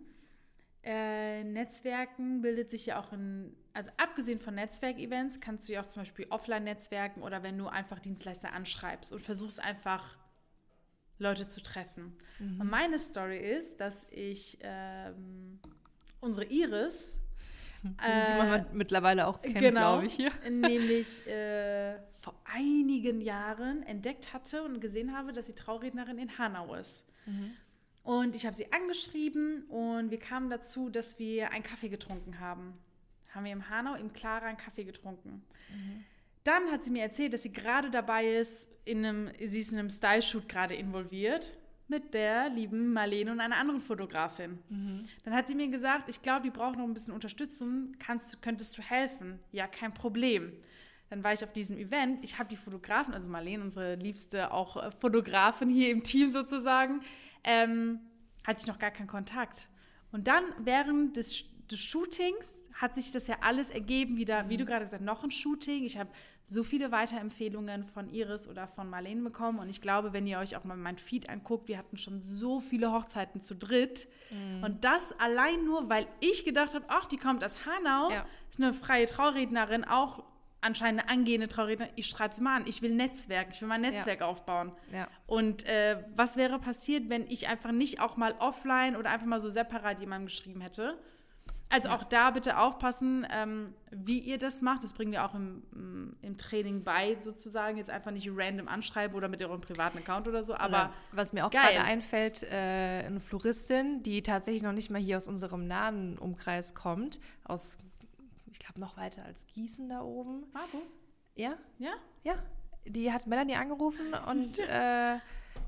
Äh, 0.85 1.45
Netzwerken 1.45 2.43
bildet 2.43 2.71
sich 2.71 2.87
ja 2.87 3.01
auch 3.01 3.13
in, 3.13 3.55
also 3.73 3.91
abgesehen 3.99 4.41
von 4.41 4.55
Netzwerkevents, 4.55 5.41
kannst 5.41 5.69
du 5.69 5.75
ja 5.75 5.81
auch 5.81 5.87
zum 5.87 6.03
Beispiel 6.03 6.27
offline 6.31 6.65
netzwerken 6.65 7.23
oder 7.23 7.43
wenn 7.43 7.57
du 7.57 7.69
einfach 7.69 8.01
Dienstleister 8.01 8.53
anschreibst 8.53 9.13
und 9.13 9.21
versuchst 9.21 9.63
einfach 9.63 10.19
Leute 11.19 11.47
zu 11.47 11.63
treffen. 11.63 12.17
Und 12.59 12.69
meine 12.69 12.99
Story 12.99 13.39
ist, 13.39 13.81
dass 13.81 14.09
ich 14.11 14.59
ähm, 14.61 15.61
unsere 16.21 16.47
Iris, 16.47 17.21
die 17.85 17.89
man 18.35 18.49
äh, 18.49 18.65
mittlerweile 18.73 19.29
auch 19.29 19.41
kennt, 19.41 19.59
genau, 19.59 20.01
glaube 20.01 20.07
ich. 20.07 20.15
Hier. 20.15 20.33
nämlich 20.51 21.25
äh, 21.29 21.97
vor 22.13 22.35
einigen 22.45 23.21
Jahren 23.21 23.85
entdeckt 23.85 24.33
hatte 24.33 24.65
und 24.65 24.81
gesehen 24.81 25.17
habe, 25.17 25.33
dass 25.33 25.47
sie 25.47 25.55
Traurednerin 25.55 26.19
in 26.19 26.39
Hanau 26.39 26.75
ist. 26.75 27.07
Und 28.03 28.35
ich 28.35 28.47
habe 28.47 28.57
sie 28.57 28.73
angeschrieben 28.73 29.65
und 29.67 30.11
wir 30.11 30.19
kamen 30.19 30.51
dazu, 30.51 30.89
dass 30.89 31.19
wir 31.19 31.53
einen 31.53 31.63
Kaffee 31.63 31.89
getrunken 31.89 32.41
haben. 32.41 32.75
Haben 33.31 33.45
wir 33.45 33.53
im 33.53 33.69
Hanau 33.71 33.95
im 33.95 34.13
Clara 34.13 34.47
einen 34.47 34.59
Kaffee 34.59 34.85
getrunken. 34.85 35.43
Dann 36.45 36.71
hat 36.71 36.83
sie 36.85 36.91
mir 36.91 37.03
erzählt, 37.03 37.33
dass 37.33 37.45
sie 37.45 37.53
gerade 37.53 37.91
dabei 37.91 38.27
ist, 38.29 38.69
in 38.85 39.05
einem, 39.05 39.31
sie 39.39 39.61
ist 39.61 39.71
in 39.71 39.79
einem 39.79 39.91
Style-Shoot 39.91 40.49
gerade 40.49 40.75
involviert 40.75 41.57
mit 41.87 42.15
der 42.15 42.49
lieben 42.49 42.93
Marlene 42.93 43.31
und 43.31 43.41
einer 43.41 43.57
anderen 43.57 43.81
Fotografin. 43.81 44.59
Dann 45.25 45.35
hat 45.35 45.47
sie 45.47 45.55
mir 45.55 45.69
gesagt, 45.69 46.09
ich 46.09 46.23
glaube, 46.23 46.43
die 46.43 46.51
brauchen 46.51 46.79
noch 46.79 46.85
ein 46.85 46.95
bisschen 46.95 47.15
Unterstützung. 47.15 47.95
Kannst, 47.99 48.43
könntest 48.43 48.77
du 48.77 48.83
helfen? 48.83 49.39
Ja, 49.53 49.67
kein 49.67 49.95
Problem. 49.95 50.53
Dann 51.11 51.23
war 51.23 51.35
ich 51.35 51.45
auf 51.45 51.53
diesem 51.53 51.77
Event. 51.77 52.25
Ich 52.25 52.39
habe 52.39 52.49
die 52.49 52.57
Fotografen, 52.57 53.13
also 53.13 53.29
Marlene, 53.29 53.63
unsere 53.63 53.97
liebste 53.97 54.51
auch 54.51 54.83
äh, 54.83 54.91
Fotografin 54.91 55.69
hier 55.69 55.91
im 55.91 56.03
Team 56.03 56.31
sozusagen, 56.31 57.03
ähm, 57.45 58.01
hatte 58.47 58.61
ich 58.61 58.67
noch 58.67 58.79
gar 58.79 58.91
keinen 58.91 59.07
Kontakt. 59.09 59.69
Und 60.11 60.27
dann 60.27 60.45
während 60.59 61.17
des, 61.17 61.45
des 61.71 61.81
Shootings 61.81 62.53
hat 62.75 62.95
sich 62.95 63.13
das 63.13 63.27
ja 63.29 63.37
alles 63.43 63.71
ergeben, 63.71 64.17
wieder, 64.17 64.49
wie 64.49 64.57
du 64.57 64.65
gerade 64.65 64.85
gesagt 64.85 65.01
hast, 65.01 65.07
noch 65.07 65.23
ein 65.23 65.31
Shooting. 65.31 65.85
Ich 65.85 65.99
habe 65.99 66.11
so 66.45 66.65
viele 66.65 66.91
Weiterempfehlungen 66.91 67.85
von 67.85 68.09
Iris 68.09 68.49
oder 68.49 68.67
von 68.67 68.91
Marlene 68.91 69.23
bekommen. 69.23 69.59
Und 69.59 69.69
ich 69.69 69.81
glaube, 69.81 70.13
wenn 70.13 70.27
ihr 70.27 70.39
euch 70.39 70.57
auch 70.57 70.65
mal 70.65 70.77
mein 70.77 70.99
Feed 70.99 71.29
anguckt, 71.31 71.69
wir 71.69 71.79
hatten 71.79 71.97
schon 71.97 72.21
so 72.23 72.61
viele 72.61 72.91
Hochzeiten 72.93 73.41
zu 73.41 73.55
dritt. 73.55 74.09
Und 74.63 74.85
das 74.85 75.19
allein 75.21 75.65
nur, 75.65 75.89
weil 75.89 76.07
ich 76.21 76.45
gedacht 76.45 76.75
habe, 76.75 76.85
ach, 76.89 77.07
die 77.07 77.19
kommt 77.19 77.45
aus 77.45 77.59
Hanau, 77.67 78.11
Ja. 78.11 78.27
ist 78.51 78.61
eine 78.61 78.73
freie 78.73 79.07
Traurednerin, 79.07 79.85
auch 79.85 80.25
anscheinend 80.63 81.03
eine 81.03 81.11
angehende 81.11 81.49
Traurednerin. 81.49 81.93
Ich 81.97 82.07
schreibe 82.07 82.35
sie 82.35 82.41
mal 82.41 82.57
an, 82.57 82.65
ich 82.67 82.81
will 82.81 82.95
Netzwerk, 82.95 83.49
ich 83.51 83.61
will 83.61 83.69
mein 83.69 83.83
Netzwerk 83.83 84.23
aufbauen. 84.23 84.73
Ja. 84.93 85.09
Und 85.27 85.67
äh, 85.67 86.03
was 86.15 86.37
wäre 86.37 86.59
passiert, 86.59 87.09
wenn 87.11 87.27
ich 87.27 87.49
einfach 87.49 87.73
nicht 87.73 88.01
auch 88.01 88.17
mal 88.17 88.35
offline 88.39 88.97
oder 88.97 89.11
einfach 89.11 89.27
mal 89.27 89.41
so 89.41 89.49
separat 89.49 90.01
jemandem 90.01 90.27
geschrieben 90.27 90.61
hätte? 90.61 90.99
Also 91.73 91.89
auch 91.89 92.05
da 92.05 92.31
bitte 92.31 92.59
aufpassen, 92.59 93.27
ähm, 93.31 93.73
wie 93.91 94.19
ihr 94.19 94.37
das 94.37 94.61
macht. 94.61 94.85
Das 94.85 94.93
bringen 94.93 95.11
wir 95.11 95.25
auch 95.25 95.35
im, 95.35 95.63
mm, 95.71 96.17
im 96.21 96.37
Training 96.37 96.85
bei, 96.85 97.17
sozusagen. 97.19 97.79
Jetzt 97.79 97.89
einfach 97.89 98.11
nicht 98.11 98.29
random 98.31 98.69
anschreiben 98.69 99.17
oder 99.17 99.29
mit 99.29 99.43
eurem 99.43 99.63
privaten 99.63 99.97
Account 99.97 100.29
oder 100.29 100.43
so. 100.43 100.55
Aber 100.55 100.67
Oder 100.69 100.93
was 101.13 101.33
mir 101.33 101.47
auch 101.47 101.51
gerade 101.51 101.81
einfällt, 101.81 102.43
äh, 102.43 103.05
eine 103.07 103.21
Floristin, 103.21 104.03
die 104.03 104.23
tatsächlich 104.23 104.63
noch 104.63 104.73
nicht 104.73 104.91
mal 104.91 105.01
hier 105.01 105.17
aus 105.17 105.27
unserem 105.27 105.67
nahen 105.67 106.19
Umkreis 106.19 106.75
kommt, 106.75 107.21
aus, 107.45 107.79
ich 108.53 108.59
glaube, 108.59 108.79
noch 108.81 108.97
weiter 108.97 109.25
als 109.25 109.47
Gießen 109.49 109.89
da 109.89 110.03
oben. 110.03 110.45
Marburg? 110.53 110.83
Ja, 111.35 111.55
Ja? 111.79 111.93
ja. 112.23 112.35
Die 112.85 113.13
hat 113.13 113.27
Melanie 113.27 113.55
angerufen 113.57 114.13
und 114.29 114.59
äh, 114.69 115.19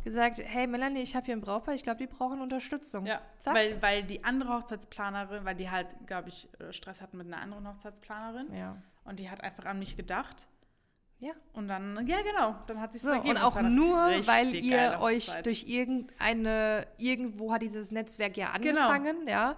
gesagt, 0.03 0.41
hey 0.45 0.67
Melanie, 0.67 1.01
ich 1.01 1.15
habe 1.15 1.27
hier 1.27 1.35
ein 1.37 1.41
Brautpaar, 1.41 1.75
ich 1.75 1.83
glaube, 1.85 1.99
die 1.99 2.07
brauchen 2.09 2.41
Unterstützung. 2.41 3.07
Ja, 3.07 3.21
Zack. 3.39 3.55
weil, 3.55 3.81
weil 3.81 4.03
die 4.05 4.25
andere 4.25 4.53
Hochzeitsplanerin, 4.55 5.45
weil 5.45 5.55
die 5.55 5.71
halt, 5.71 5.87
glaube 6.07 6.29
ich, 6.29 6.49
äh, 6.61 6.73
Stress 6.73 7.01
hatten 7.01 7.17
mit 7.17 7.27
einer 7.29 7.41
anderen 7.41 7.69
Hochzeitsplanerin 7.69 8.53
ja. 8.55 8.77
und 9.05 9.21
die 9.21 9.31
hat 9.31 9.43
einfach 9.43 9.65
an 9.65 9.79
mich 9.79 9.97
gedacht. 9.97 10.49
Ja. 11.21 11.33
Und 11.53 11.69
dann, 11.69 12.05
ja 12.09 12.21
genau, 12.23 12.57
dann 12.67 12.81
hat 12.81 12.93
sie 12.93 12.97
es 12.99 13.05
So, 13.05 13.11
vergeben. 13.13 13.37
und 13.37 13.43
auch 13.43 13.63
nur, 13.63 13.97
weil 13.97 14.53
ihr 14.55 14.99
euch 15.01 15.29
Hochzeit. 15.29 15.47
durch 15.47 15.65
irgendeine, 15.69 16.87
irgendwo 16.99 17.53
hat 17.53 17.63
dieses 17.63 17.93
Netzwerk 17.93 18.37
ja 18.37 18.57
Genau. 18.59 18.89
angefangen, 18.89 19.27
ja. 19.29 19.57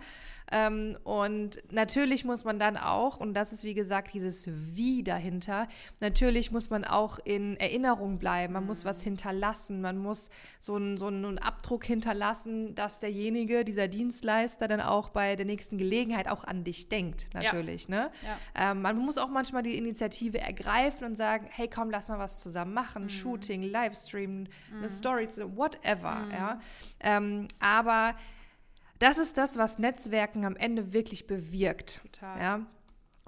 Ähm, 0.53 0.97
und 1.03 1.61
natürlich 1.73 2.25
muss 2.25 2.45
man 2.45 2.59
dann 2.59 2.76
auch, 2.76 3.19
und 3.19 3.35
das 3.35 3.53
ist 3.53 3.65
wie 3.65 3.75
gesagt 3.75 4.15
dieses 4.15 4.47
Wie 4.49 5.03
dahinter, 5.03 5.67
natürlich 6.00 6.53
muss 6.53 6.71
man 6.71 6.85
auch 6.85 7.19
in 7.25 7.57
Erinnerung 7.57 8.19
bleiben, 8.19 8.53
man 8.53 8.65
muss 8.65 8.85
Mhm. 8.85 8.88
was 8.88 9.03
hinterlassen, 9.03 9.81
man 9.81 9.99
muss 9.99 10.31
so 10.61 10.76
einen, 10.76 10.99
so 10.99 11.07
einen 11.09 11.38
Abdruck 11.38 11.85
hinterlassen, 11.85 12.75
dass 12.76 13.00
derjenige, 13.00 13.65
dieser 13.65 13.88
Dienstleister 13.88 14.69
dann 14.69 14.81
auch 14.81 15.09
bei 15.09 15.35
der 15.37 15.47
nächsten 15.47 15.79
Gelegenheit 15.79 16.29
auch 16.29 16.45
an 16.45 16.62
dich 16.62 16.88
denkt, 16.88 17.26
natürlich. 17.35 17.88
Ne? 17.88 18.11
Ja. 18.55 18.71
Ähm, 18.71 18.83
man 18.83 18.99
muss 18.99 19.19
auch 19.19 19.29
manchmal 19.29 19.62
die 19.65 19.76
Initiative 19.76 20.38
ergreifen 20.41 21.07
und 21.09 21.17
sagen, 21.17 21.47
hey 21.50 21.69
komm, 21.69 21.91
lass 21.91 22.09
mal 22.09 22.19
was 22.21 22.41
zusammen 22.41 22.73
machen, 22.73 23.05
Mhm. 23.05 23.09
Shooting, 23.09 23.62
Livestream, 23.62 24.45
eine 24.76 24.88
Story, 24.88 25.26
whatever. 25.57 26.26
Ja? 26.33 26.61
Ähm, 27.00 27.49
aber 27.59 28.15
das 28.99 29.19
ist 29.19 29.37
das, 29.38 29.57
was 29.59 29.79
Netzwerken 29.79 30.45
am 30.45 30.57
Ende 30.57 30.93
wirklich 30.93 31.26
bewirkt. 31.26 32.00
Total. 32.03 32.41
Ja? 32.41 32.67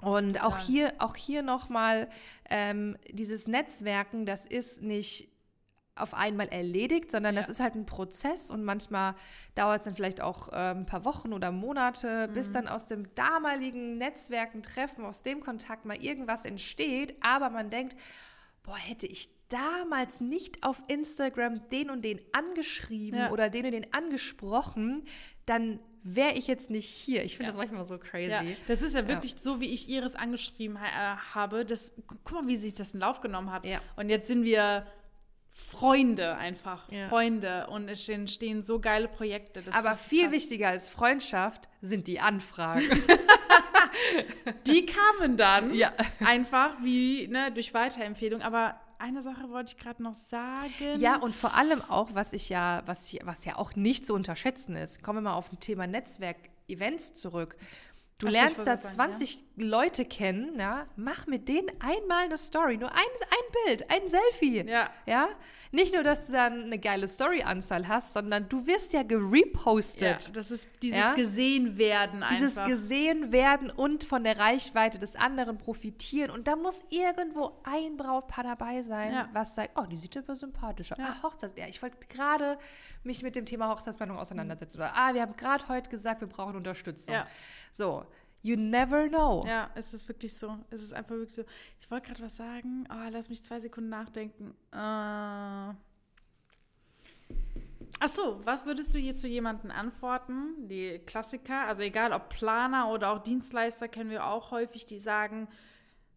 Und 0.01 0.41
auch 0.41 0.51
Total. 0.51 0.65
hier, 0.65 0.93
auch 0.99 1.15
hier 1.15 1.41
nochmal, 1.43 2.09
ähm, 2.49 2.97
dieses 3.11 3.47
Netzwerken, 3.47 4.25
das 4.25 4.45
ist 4.45 4.81
nicht 4.81 5.27
auf 5.95 6.13
einmal 6.13 6.47
erledigt, 6.47 7.11
sondern 7.11 7.35
das 7.35 7.47
Ja. 7.47 7.51
ist 7.51 7.59
halt 7.59 7.75
ein 7.75 7.85
Prozess 7.85 8.49
und 8.49 8.63
manchmal 8.63 9.15
dauert 9.55 9.79
es 9.79 9.85
dann 9.85 9.95
vielleicht 9.95 10.21
auch 10.21 10.47
äh, 10.53 10.71
ein 10.71 10.85
paar 10.85 11.03
Wochen 11.03 11.33
oder 11.33 11.51
Monate, 11.51 12.27
Mhm. 12.29 12.33
bis 12.33 12.53
dann 12.53 12.69
aus 12.69 12.85
dem 12.87 13.13
damaligen 13.15 13.97
Netzwerken, 13.97 14.63
Treffen, 14.63 15.03
aus 15.03 15.23
dem 15.23 15.41
Kontakt 15.41 15.83
mal 15.83 15.97
irgendwas 16.01 16.45
entsteht, 16.45 17.15
aber 17.21 17.49
man 17.49 17.69
denkt, 17.69 17.97
boah, 18.63 18.77
hätte 18.77 19.07
ich 19.07 19.29
damals 19.49 20.21
nicht 20.21 20.63
auf 20.63 20.81
Instagram 20.87 21.67
den 21.69 21.89
und 21.89 22.03
den 22.03 22.21
angeschrieben 22.31 23.19
Ja. 23.19 23.31
oder 23.31 23.49
den 23.49 23.65
und 23.65 23.71
den 23.71 23.93
angesprochen, 23.93 25.03
dann 25.45 25.79
wäre 26.03 26.33
ich 26.33 26.47
jetzt 26.47 26.69
nicht 26.69 26.87
hier. 26.87 27.23
Ich 27.23 27.35
finde 27.35 27.51
Ja. 27.51 27.51
das 27.51 27.57
manchmal 27.57 27.85
so 27.85 27.97
crazy. 27.97 28.29
Ja, 28.31 28.43
das 28.67 28.81
ist 28.81 28.95
ja 28.95 29.07
wirklich 29.07 29.35
so, 29.37 29.59
wie 29.59 29.67
ich 29.73 29.89
Iris 29.89 30.15
angeschrieben 30.15 30.79
ha 30.79 30.85
äh, 30.85 31.17
habe. 31.35 31.65
Das, 31.65 31.91
guck 32.07 32.31
mal, 32.31 32.47
wie 32.47 32.55
sich 32.55 32.73
das 32.73 32.93
in 32.93 32.99
Lauf 33.01 33.19
genommen 33.21 33.51
hat. 33.51 33.65
Ja. 33.65 33.81
Und 33.97 34.09
jetzt 34.09 34.27
sind 34.27 34.43
wir 34.45 34.87
Freunde 35.51 36.35
einfach. 36.37 36.89
Ja. 36.91 37.09
Freunde. 37.09 37.67
Und 37.67 37.89
es 37.89 38.07
entstehen 38.07 38.61
so 38.63 38.79
geile 38.79 39.07
Projekte. 39.09 39.61
Aber 39.73 39.93
viel 39.95 40.23
krass. 40.23 40.31
wichtiger 40.31 40.69
als 40.69 40.87
Freundschaft 40.87 41.67
sind 41.81 42.07
die 42.07 42.19
Anfragen. 42.19 42.83
Die 44.67 44.85
kamen 44.85 45.35
dann 45.37 45.73
Ja. 45.73 45.91
einfach 46.23 46.75
wie 46.83 47.27
ne, 47.27 47.51
durch 47.51 47.73
Weiterempfehlung. 47.73 48.41
Aber 48.41 48.79
eine 48.99 49.21
Sache 49.21 49.49
wollte 49.49 49.73
ich 49.75 49.81
gerade 49.81 50.03
noch 50.03 50.13
sagen. 50.13 50.99
ja, 50.99 51.15
und 51.17 51.33
vor 51.33 51.55
allem 51.55 51.81
auch, 51.89 52.09
was 52.13 52.33
ich 52.33 52.49
ja, 52.49 52.83
was, 52.85 53.15
was 53.23 53.45
ja 53.45 53.55
auch 53.55 53.75
nicht 53.75 54.05
zu 54.05 54.13
unterschätzen 54.13 54.75
ist, 54.75 55.01
kommen 55.01 55.19
wir 55.19 55.29
mal 55.31 55.35
auf 55.35 55.51
ein 55.51 55.59
Thema 55.59 55.87
Netzwerk-Events 55.87 57.15
zurück. 57.15 57.55
Du 58.19 58.27
ich 58.27 58.33
lernst 58.33 58.59
da 58.59 58.63
gerade 58.63 58.81
sagen, 58.81 58.95
20 58.95 59.43
Leute 59.55 60.05
kennen, 60.05 60.59
ja, 60.59 60.85
mach 60.95 61.25
mit 61.25 61.47
denen 61.47 61.69
einmal 61.79 62.25
eine 62.25 62.37
Story, 62.37 62.77
nur 62.77 62.91
ein, 62.91 62.97
ein 62.97 63.65
Bild, 63.65 63.89
ein 63.89 64.07
Selfie. 64.09 64.65
Ja. 64.69 64.89
ja. 65.05 65.29
Nicht 65.71 65.93
nur, 65.93 66.01
dass 66.01 66.25
du 66.25 66.33
dann 66.33 66.63
eine 66.63 66.79
geile 66.79 67.07
Story-Anzahl 67.07 67.87
hast, 67.87 68.13
sondern 68.13 68.49
du 68.49 68.65
wirst 68.65 68.91
ja 68.91 69.03
gerepostet. 69.03 70.25
Ja, 70.25 70.31
das 70.33 70.49
ist 70.49 70.67
dieses 70.81 70.99
Ja? 70.99 71.13
gesehen 71.13 71.77
werden 71.77 72.23
einfach. 72.23 72.37
Dieses 72.37 72.63
gesehen 72.63 73.31
werden 73.31 73.69
und 73.69 74.03
von 74.03 74.23
der 74.23 74.39
Reichweite 74.39 74.97
des 74.97 75.15
anderen 75.15 75.59
profitieren. 75.59 76.31
Und 76.31 76.47
da 76.47 76.55
muss 76.55 76.83
irgendwo 76.89 77.51
ein 77.63 77.97
Brautpaar 77.97 78.43
dabei 78.45 78.81
sein, 78.81 79.13
Ja. 79.13 79.29
was 79.31 79.53
sagt, 79.55 79.71
oh, 79.75 79.85
die 79.85 79.97
sieht 79.97 80.17
aber 80.17 80.35
sympathisch 80.35 80.91
aus. 80.91 80.97
Ja. 80.97 81.15
Ah, 81.19 81.23
Hochzeits, 81.23 81.53
ja, 81.55 81.67
ich 81.67 81.81
wollte 81.83 81.97
gerade 82.07 82.57
mich 83.03 83.21
mit 83.21 83.35
dem 83.35 83.45
Thema 83.45 83.69
Hochzeitsplanung 83.69 84.17
auseinandersetzen. 84.17 84.77
Oder, 84.77 84.95
ah, 84.95 85.13
wir 85.13 85.21
haben 85.21 85.35
gerade 85.35 85.67
heute 85.67 85.89
gesagt, 85.91 86.21
wir 86.21 86.27
brauchen 86.27 86.55
Unterstützung. 86.55 87.13
Ja. 87.13 87.27
So, 87.79 88.05
you 88.41 88.57
never 88.57 89.07
know. 89.07 89.41
Ja, 89.47 89.71
es 89.73 89.93
ist 89.93 90.09
wirklich 90.09 90.37
so. 90.37 90.57
Es 90.69 90.83
ist 90.83 90.91
einfach 90.91 91.15
wirklich 91.15 91.35
so. 91.35 91.45
Ich 91.79 91.89
wollte 91.89 92.07
gerade 92.07 92.23
was 92.23 92.35
sagen. 92.35 92.85
Oh, 92.89 93.09
lass 93.09 93.29
mich 93.29 93.41
zwei 93.41 93.61
Sekunden 93.61 93.89
nachdenken. 93.89 94.53
Äh. 94.73 94.75
Ach 98.01 98.09
so, 98.09 98.41
was 98.43 98.65
würdest 98.65 98.93
du 98.93 98.99
hier 98.99 99.15
zu 99.15 99.29
jemandem 99.29 99.71
antworten? 99.71 100.67
Die 100.67 100.99
Klassiker, 101.05 101.67
also 101.67 101.81
egal 101.81 102.11
ob 102.11 102.27
Planer 102.27 102.89
oder 102.89 103.11
auch 103.11 103.19
Dienstleister, 103.19 103.87
kennen 103.87 104.09
wir 104.09 104.25
auch 104.25 104.51
häufig, 104.51 104.85
die 104.85 104.99
sagen, 104.99 105.47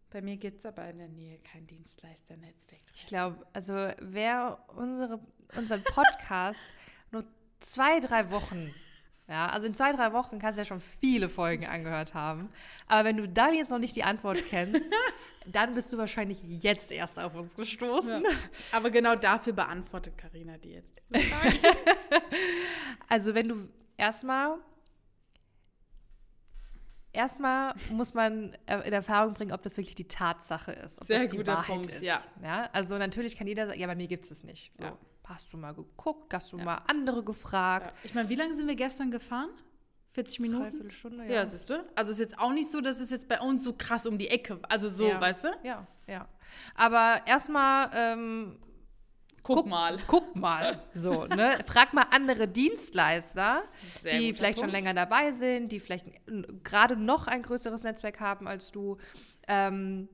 bei 0.09 0.21
mir 0.21 0.35
gibt 0.35 0.59
es 0.59 0.65
aber 0.65 0.89
in 0.89 0.97
der 0.97 1.07
Nähe 1.07 1.39
kein 1.39 1.65
Dienstleister-Netzwerk. 1.65 2.81
Ich 2.93 3.05
glaube, 3.05 3.47
also 3.53 3.73
wer 4.01 4.59
unsere, 4.75 5.21
unseren 5.55 5.83
Podcast 5.83 6.59
nur 7.11 7.23
zwei, 7.61 8.01
drei 8.01 8.31
Wochen, 8.31 8.73
ja, 9.27 9.47
also 9.49 9.65
in 9.67 9.73
zwei, 9.73 9.93
drei 9.93 10.11
Wochen 10.13 10.37
kannst 10.39 10.57
du 10.57 10.61
ja 10.61 10.65
schon 10.65 10.81
viele 10.81 11.29
Folgen 11.29 11.65
angehört 11.65 12.13
haben. 12.13 12.49
Aber 12.87 13.07
wenn 13.07 13.17
du 13.17 13.27
dann 13.27 13.53
jetzt 13.53 13.69
noch 13.71 13.79
nicht 13.79 13.95
die 13.95 14.03
Antwort 14.03 14.37
kennst, 14.49 14.81
dann 15.45 15.73
bist 15.73 15.91
du 15.93 15.97
wahrscheinlich 15.97 16.41
jetzt 16.43 16.91
erst 16.91 17.17
auf 17.19 17.33
uns 17.35 17.55
gestoßen. 17.55 18.23
Ja. 18.23 18.29
Aber 18.73 18.89
genau 18.89 19.15
dafür 19.15 19.53
beantwortet 19.53 20.17
Karina 20.17 20.57
die 20.57 20.71
jetzt. 20.73 21.01
Also 23.07 23.33
wenn 23.35 23.47
du 23.47 23.69
erstmal 23.97 24.57
Erstmal 27.15 27.75
muss 27.91 28.15
man 28.15 28.57
äh, 28.65 28.79
in 28.87 28.93
Erfahrung 28.93 29.35
bringen, 29.35 29.51
ob 29.51 29.61
das 29.61 29.77
wirklich 29.77 29.93
die 29.93 30.07
Tatsache 30.07 30.71
ist, 30.71 30.99
ob 30.99 31.05
Sehr 31.07 31.19
das 31.21 31.31
die 31.31 31.37
guter 31.37 31.53
Wahrheit 31.53 31.67
Punkt, 31.67 31.91
ist. 31.91 32.01
ja. 32.01 32.23
Also 32.73 32.97
natürlich 32.97 33.37
kann 33.37 33.45
jeder 33.45 33.67
sagen, 33.67 33.79
ja, 33.79 33.85
bei 33.85 33.93
mir 33.93 34.07
gibt 34.07 34.25
es 34.25 34.31
es 34.31 34.43
nicht. 34.43 34.71
So, 34.79 34.85
Ja. 34.85 34.97
Hast 35.33 35.51
du 35.51 35.57
mal 35.57 35.73
geguckt, 35.73 36.31
hast 36.33 36.51
du 36.51 36.57
mal 36.57 36.81
andere 36.87 37.23
gefragt? 37.23 37.87
Ja. 37.87 37.93
Ich 38.03 38.13
meine, 38.13 38.29
wie 38.29 38.35
lange 38.35 38.53
sind 38.53 38.67
wir 38.67 38.75
gestern 38.75 39.09
gefahren? 39.09 39.49
40 40.11 40.39
Minuten? 40.41 40.61
Dreiviertel 40.63 40.91
Stunde, 40.91 41.25
Ja, 41.25 41.43
siehst 41.47 41.69
du? 41.71 41.83
Also 41.95 42.11
ist 42.11 42.19
jetzt 42.19 42.37
auch 42.37 42.51
nicht 42.51 42.69
so, 42.69 42.81
dass 42.81 42.99
es 42.99 43.09
jetzt 43.09 43.27
bei 43.27 43.39
uns 43.41 43.63
so 43.63 43.73
krass 43.73 44.05
um 44.05 44.19
die 44.19 44.27
Ecke, 44.27 44.59
also 44.69 44.87
so, 44.89 45.07
Ja. 45.07 45.19
weißt 45.19 45.45
du? 45.45 45.47
Ja, 45.63 45.87
ja. 46.05 46.27
Aber 46.75 47.21
erstmal 47.25 47.89
ähm, 47.95 48.59
Guck, 49.41 49.65
mal. 49.65 49.97
Guck 50.07 50.35
mal. 50.35 50.83
So, 50.93 51.25
ne? 51.25 51.57
Frag 51.65 51.93
mal 51.93 52.05
andere 52.11 52.47
Dienstleister, 52.47 53.63
Sehr 54.01 54.19
die 54.19 54.33
vielleicht 54.33 54.59
schon 54.59 54.69
Punkt. 54.69 54.79
länger 54.79 54.93
dabei 54.93 55.31
sind, 55.31 55.71
die 55.71 55.79
vielleicht 55.79 56.05
gerade 56.63 56.95
noch 56.95 57.25
ein 57.27 57.41
größeres 57.41 57.83
Netzwerk 57.83 58.19
haben 58.19 58.47
als 58.47 58.71
du. 58.71 58.97
Ähm, 59.47 60.07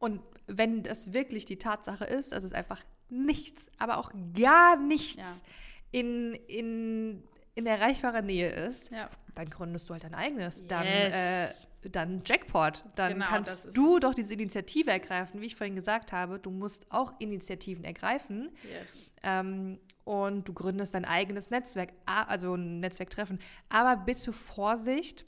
und 0.00 0.20
wenn 0.48 0.82
das 0.82 1.12
wirklich 1.14 1.44
die 1.46 1.58
Tatsache 1.58 2.04
ist, 2.04 2.32
dass 2.32 2.44
es 2.44 2.52
einfach 2.52 2.82
nichts, 3.08 3.66
aber 3.78 3.98
auch 3.98 4.10
gar 4.36 4.76
nichts 4.76 5.42
in, 5.90 6.34
in, 6.48 7.22
in 7.54 7.66
erreichbarer 7.66 8.22
Nähe 8.22 8.50
ist, 8.50 8.90
Ja. 8.90 9.08
dann 9.34 9.48
gründest 9.50 9.88
du 9.88 9.92
halt 9.94 10.04
dein 10.04 10.14
eigenes. 10.14 10.66
Dann, 10.66 10.84
Yes. 10.86 11.68
äh, 11.84 11.90
dann 11.90 12.22
Jackpot. 12.24 12.84
Dann 12.96 13.14
Genau, 13.14 13.26
kannst 13.26 13.76
du 13.76 13.96
es. 13.96 14.00
doch 14.02 14.14
diese 14.14 14.34
Initiative 14.34 14.90
ergreifen. 14.90 15.40
Wie 15.40 15.46
ich 15.46 15.54
vorhin 15.56 15.76
gesagt 15.76 16.12
habe, 16.12 16.38
du 16.38 16.50
musst 16.50 16.90
auch 16.90 17.12
Initiativen 17.20 17.84
ergreifen. 17.84 18.50
Yes. 18.68 19.12
Ähm, 19.22 19.78
und 20.04 20.48
du 20.48 20.52
gründest 20.52 20.94
dein 20.94 21.04
eigenes 21.04 21.50
Netzwerk, 21.50 21.90
also 22.06 22.54
ein 22.56 22.80
Netzwerktreffen. 22.80 23.38
Aber 23.70 23.96
bitte 23.96 24.32
Vorsicht, 24.34 25.24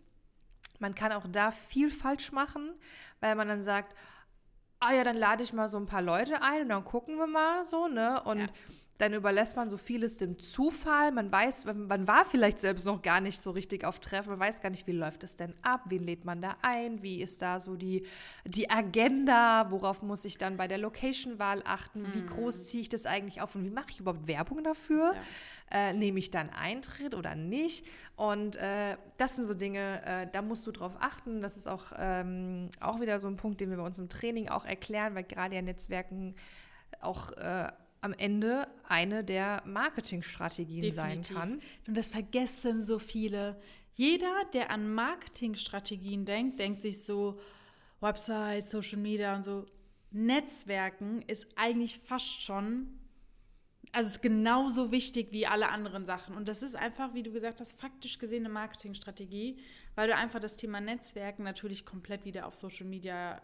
man 0.80 0.94
kann 0.94 1.12
auch 1.12 1.26
da 1.30 1.50
viel 1.50 1.90
falsch 1.90 2.32
machen, 2.32 2.72
weil 3.20 3.34
man 3.36 3.48
dann 3.48 3.62
sagt, 3.62 3.94
ah 4.80 4.92
ja, 4.92 5.04
dann 5.04 5.16
lade 5.16 5.42
ich 5.42 5.52
mal 5.52 5.68
so 5.68 5.76
ein 5.78 5.86
paar 5.86 6.02
Leute 6.02 6.42
ein 6.42 6.62
und 6.62 6.68
dann 6.68 6.84
gucken 6.84 7.16
wir 7.16 7.26
mal 7.26 7.64
so, 7.64 7.88
ne? 7.88 8.22
Und 8.24 8.40
Ja. 8.40 8.46
Dann 8.98 9.12
überlässt 9.12 9.56
man 9.56 9.68
so 9.68 9.76
vieles 9.76 10.16
dem 10.16 10.38
Zufall. 10.38 11.12
Man 11.12 11.30
weiß, 11.30 11.66
man 11.66 12.08
war 12.08 12.24
vielleicht 12.24 12.58
selbst 12.58 12.86
noch 12.86 13.02
gar 13.02 13.20
nicht 13.20 13.42
so 13.42 13.50
richtig 13.50 13.84
auf 13.84 14.00
Treffen. 14.00 14.30
Man 14.30 14.40
weiß 14.40 14.62
gar 14.62 14.70
nicht, 14.70 14.86
wie 14.86 14.92
läuft 14.92 15.22
es 15.24 15.36
denn 15.36 15.54
ab? 15.62 15.82
Wen 15.86 16.02
lädt 16.02 16.24
man 16.24 16.40
da 16.40 16.56
ein? 16.62 17.02
Wie 17.02 17.20
ist 17.20 17.42
da 17.42 17.60
so 17.60 17.76
die, 17.76 18.06
die 18.46 18.70
Agenda? 18.70 19.70
Worauf 19.70 20.02
muss 20.02 20.24
ich 20.24 20.38
dann 20.38 20.56
bei 20.56 20.66
der 20.66 20.78
Location-Wahl 20.78 21.62
achten? 21.66 22.06
Wie 22.14 22.24
groß 22.24 22.68
ziehe 22.68 22.82
ich 22.82 22.88
das 22.88 23.04
eigentlich 23.04 23.42
auf? 23.42 23.54
Und 23.54 23.64
wie 23.64 23.70
mache 23.70 23.90
ich 23.90 24.00
überhaupt 24.00 24.26
Werbung 24.26 24.64
dafür? 24.64 25.14
Äh, 25.70 25.92
nehme 25.92 26.18
ich 26.18 26.30
dann 26.30 26.48
Eintritt 26.48 27.14
oder 27.14 27.34
nicht? 27.34 27.86
Und 28.16 28.56
äh, 28.56 28.96
das 29.18 29.36
sind 29.36 29.46
so 29.46 29.54
Dinge, 29.54 30.02
äh, 30.06 30.26
da 30.32 30.40
musst 30.40 30.66
du 30.66 30.72
drauf 30.72 30.92
achten. 31.00 31.42
Das 31.42 31.58
ist 31.58 31.68
auch, 31.68 31.92
ähm, 31.98 32.70
auch 32.80 33.00
wieder 33.00 33.20
so 33.20 33.28
ein 33.28 33.36
Punkt, 33.36 33.60
den 33.60 33.68
wir 33.68 33.76
bei 33.76 33.84
uns 33.84 33.98
im 33.98 34.08
Training 34.08 34.48
auch 34.48 34.64
erklären, 34.64 35.14
weil 35.14 35.24
gerade 35.24 35.54
ja 35.54 35.62
Netzwerken 35.62 36.34
auch 37.00 37.32
äh, 37.32 37.70
am 38.06 38.14
Ende 38.14 38.68
eine 38.88 39.22
der 39.22 39.62
Marketingstrategien 39.66 40.92
sein 40.94 41.22
Definitiv. 41.22 41.36
kann. 41.36 41.60
Und 41.86 41.96
das 41.96 42.08
vergessen 42.08 42.86
so 42.86 42.98
viele. 42.98 43.60
Jeder, 43.96 44.32
der 44.54 44.70
an 44.70 44.94
Marketingstrategien 44.94 46.24
denkt, 46.24 46.58
denkt 46.60 46.82
sich 46.82 47.04
so, 47.04 47.38
Website, 48.00 48.68
Social 48.68 48.98
Media 48.98 49.34
und 49.34 49.44
so. 49.44 49.66
Netzwerken 50.10 51.22
ist 51.22 51.48
eigentlich 51.56 51.98
fast 51.98 52.42
schon, 52.42 52.86
also 53.92 54.08
ist 54.08 54.22
genauso 54.22 54.92
wichtig 54.92 55.32
wie 55.32 55.46
alle 55.46 55.68
anderen 55.70 56.04
Sachen. 56.04 56.36
Und 56.36 56.48
das 56.48 56.62
ist 56.62 56.76
einfach, 56.76 57.12
wie 57.14 57.22
du 57.22 57.32
gesagt 57.32 57.60
hast, 57.60 57.78
faktisch 57.78 58.18
gesehen 58.18 58.44
eine 58.44 58.54
Marketingstrategie, 58.54 59.58
weil 59.94 60.08
du 60.08 60.14
einfach 60.14 60.40
das 60.40 60.56
Thema 60.56 60.80
Netzwerken 60.80 61.42
natürlich 61.42 61.84
komplett 61.84 62.24
wieder 62.24 62.46
auf 62.46 62.54
Social 62.54 62.86
Media 62.86 63.42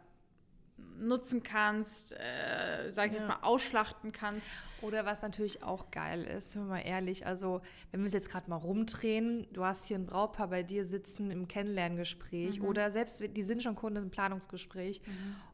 nutzen 0.99 1.43
kannst, 1.43 2.13
äh, 2.13 2.91
sag 2.93 3.09
ich 3.09 3.13
jetzt 3.15 3.27
mal, 3.27 3.39
ausschlachten 3.43 4.13
kannst. 4.13 4.47
Oder 4.83 5.05
was 5.05 5.23
natürlich 5.23 5.63
auch 5.63 5.91
geil 5.91 6.23
ist, 6.25 6.53
sind 6.53 6.63
wir 6.63 6.69
mal 6.75 6.81
ehrlich, 6.81 7.27
also 7.27 7.61
wenn 7.91 8.01
wir 8.01 8.07
es 8.07 8.13
jetzt 8.13 8.31
gerade 8.31 8.49
mal 8.51 8.57
rumdrehen, 8.57 9.47
du 9.53 9.65
hast 9.65 9.85
hier 9.87 9.97
ein 9.97 10.07
Brautpaar 10.07 10.49
bei 10.49 10.63
dir 10.63 10.85
sitzen 10.87 11.31
im 11.31 11.47
Kennenlerngespräch 11.49 12.61
oder 12.63 12.91
selbst, 12.91 13.23
die 13.37 13.43
sind 13.45 13.63
schon 13.63 13.75
Kunden 13.77 14.03
im 14.03 14.11
Planungsgespräch 14.11 15.01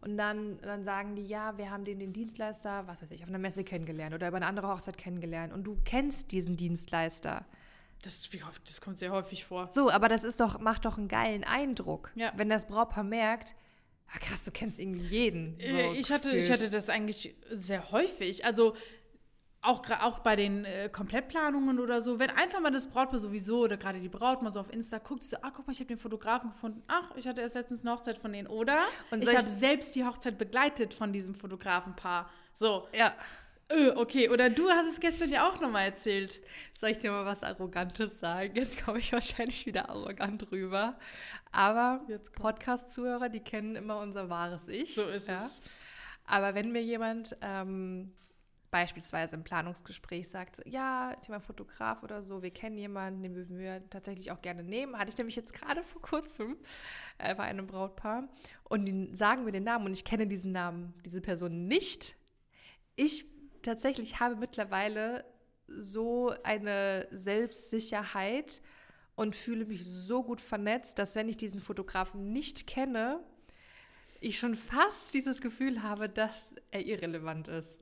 und 0.01 0.17
dann, 0.17 0.59
dann 0.63 0.85
sagen 0.85 1.15
die, 1.15 1.27
ja, 1.27 1.57
wir 1.59 1.71
haben 1.71 1.85
den, 1.85 1.99
den 1.99 2.13
Dienstleister, 2.13 2.87
was 2.87 3.03
weiß 3.03 3.11
ich, 3.11 3.23
auf 3.23 3.29
einer 3.29 3.39
Messe 3.39 3.65
kennengelernt 3.65 4.15
oder 4.15 4.29
über 4.29 4.37
eine 4.39 4.47
andere 4.47 4.69
Hochzeit 4.69 4.97
kennengelernt 4.97 5.53
und 5.53 5.65
du 5.65 5.79
kennst 5.85 6.33
diesen 6.33 6.57
Dienstleister. 6.57 7.45
Das, 8.03 8.29
das 8.65 8.81
kommt 8.81 8.99
sehr 8.99 9.11
häufig 9.13 9.45
vor. 9.45 9.69
So, 9.73 9.91
aber 9.91 10.09
das 10.09 10.25
ist 10.25 10.41
doch, 10.41 10.61
macht 10.61 10.85
doch 10.85 10.99
einen 10.99 11.09
geilen 11.09 11.45
Eindruck, 11.45 12.13
Ja. 12.15 12.33
wenn 12.37 12.49
das 12.49 12.67
Brautpaar 12.67 13.05
merkt, 13.05 13.55
ah, 14.13 14.19
krass, 14.19 14.45
du 14.45 14.51
kennst 14.51 14.79
irgendwie 14.79 15.01
jeden. 15.05 15.59
Äh, 15.61 15.85
so 15.89 15.93
ich, 16.01 16.11
hatte, 16.11 16.31
ich 16.37 16.51
hatte 16.51 16.71
das 16.71 16.89
eigentlich 16.89 17.35
sehr 17.51 17.91
häufig. 17.93 18.45
Also 18.45 18.75
auch, 19.61 19.83
auch 20.01 20.21
bei 20.21 20.37
den 20.37 20.65
äh, 20.65 20.89
Komplettplanungen 20.89 21.81
oder 21.81 22.01
so, 22.01 22.19
wenn 22.21 22.31
einfach 22.31 22.61
mal 22.61 22.71
das 22.71 22.89
Brautpaar 22.89 23.19
sowieso 23.19 23.61
oder 23.65 23.77
gerade 23.77 23.99
die 23.99 24.09
Braut 24.09 24.41
mal 24.41 24.51
so 24.51 24.61
auf 24.61 24.73
Insta 24.73 24.99
guckt, 24.99 25.25
so, 25.25 25.37
ah, 25.43 25.51
guck 25.55 25.67
mal, 25.67 25.73
ich 25.73 25.81
habe 25.81 25.89
den 25.89 25.99
Fotografen 25.99 26.51
gefunden. 26.51 26.83
Ach, 26.87 27.11
ich 27.17 27.27
hatte 27.27 27.41
erst 27.41 27.57
letztens 27.57 27.81
eine 27.81 27.91
Hochzeit 27.93 28.19
von 28.19 28.33
denen. 28.33 28.47
Oder 28.47 28.79
Und 29.11 29.23
ich- 29.25 29.29
habe 29.37 29.47
selbst 29.49 29.97
die 29.97 30.05
Hochzeit 30.05 30.39
begleitet 30.39 30.95
von 30.95 31.13
diesem 31.13 31.35
Fotografenpaar. 31.35 32.31
So, 32.55 32.87
Ja, 32.95 33.15
äh, 33.69 33.91
okay. 33.91 34.29
Oder 34.29 34.51
du 34.51 34.69
hast 34.71 34.89
es 34.89 35.01
gestern 35.01 35.31
ja 35.31 35.49
auch 35.49 35.61
nochmal 35.61 35.87
erzählt. 35.87 36.41
Soll 36.77 36.91
ich 36.91 36.99
dir 36.99 37.11
mal 37.11 37.25
was 37.25 37.43
Arrogantes 37.43 38.19
sagen? 38.19 38.57
Jetzt 38.57 38.85
komme 38.85 38.99
ich 38.99 39.13
wahrscheinlich 39.13 39.67
wieder 39.67 39.91
arrogant 39.91 40.51
rüber. 40.51 40.99
Aber. 41.53 42.07
Podcast-Zuhörer, 42.33 43.29
die 43.29 43.41
kennen 43.41 43.77
immer 43.77 44.01
unser 44.01 44.31
wahres 44.31 44.69
Ich. 44.69 44.95
So 44.95 45.05
ist 45.05 45.29
ja? 45.29 45.39
es. 45.39 45.61
Aber 46.25 46.55
wenn 46.55 46.73
mir 46.73 46.83
jemand 46.83 47.37
ähm, 47.41 48.13
beispielsweise 48.71 49.37
im 49.37 49.45
Planungsgespräch 49.45 50.29
sagt, 50.29 50.57
so, 50.57 50.63
ja, 50.67 51.15
Thema 51.17 51.41
Fotograf 51.41 52.03
oder 52.03 52.23
so, 52.23 52.43
wir 52.43 52.51
kennen 52.51 52.77
jemanden, 52.79 53.23
den 53.23 53.35
würden 53.35 53.59
wir 53.59 53.89
tatsächlich 53.89 54.31
auch 54.31 54.43
gerne 54.43 54.63
nehmen, 54.63 54.99
hatte 54.99 55.11
ich 55.11 55.17
nämlich 55.17 55.37
jetzt 55.37 55.55
gerade 55.55 55.83
vor 55.83 56.03
kurzem 56.03 56.57
äh, 57.19 57.35
bei 57.35 57.45
einem 57.45 57.67
Brautpaar 57.67 58.29
und 58.65 58.85
die 58.85 59.17
sagen 59.17 59.45
mir 59.45 59.53
den 59.53 59.65
Namen 59.65 59.87
und 59.87 59.93
ich 59.93 60.05
kenne 60.05 60.27
diesen 60.27 60.53
Namen, 60.53 60.95
diese 61.05 61.21
Person 61.21 61.67
nicht. 61.67 62.17
Ich 62.97 63.25
tatsächlich 63.69 64.19
habe 64.19 64.37
mittlerweile 64.37 65.25
so 65.67 66.35
eine 66.43 67.07
Selbstsicherheit 67.11 68.63
und 69.15 69.37
fühle 69.37 69.67
mich 69.67 69.85
so 69.85 70.23
gut 70.23 70.41
vernetzt, 70.41 70.99
dass 70.99 71.15
wenn 71.15 71.29
ich 71.29 71.37
diesen 71.37 71.61
Fotografen 71.61 72.33
nicht 72.33 72.67
kenne, 72.67 73.23
ich 74.21 74.39
schon 74.39 74.57
fast 74.57 75.13
dieses 75.13 75.43
Gefühl 75.43 75.83
habe, 75.83 76.09
dass 76.09 76.55
er 76.71 76.85
irrelevant 76.87 77.49
ist. 77.49 77.81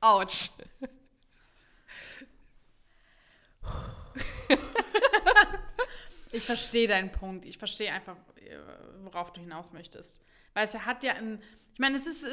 Autsch. 0.00 0.50
Ich 6.30 6.44
verstehe 6.44 6.86
deinen 6.86 7.10
Punkt. 7.10 7.46
Ich 7.46 7.58
verstehe 7.58 7.92
einfach, 7.92 8.16
äh, 8.36 8.58
worauf 9.02 9.32
du 9.32 9.40
hinaus 9.40 9.72
möchtest. 9.72 10.22
Weil 10.56 10.64
es 10.64 10.86
hat 10.86 11.04
ja 11.04 11.12
ein, 11.12 11.38
ich 11.74 11.78
meine, 11.78 11.96
es 11.96 12.06
ist, 12.06 12.26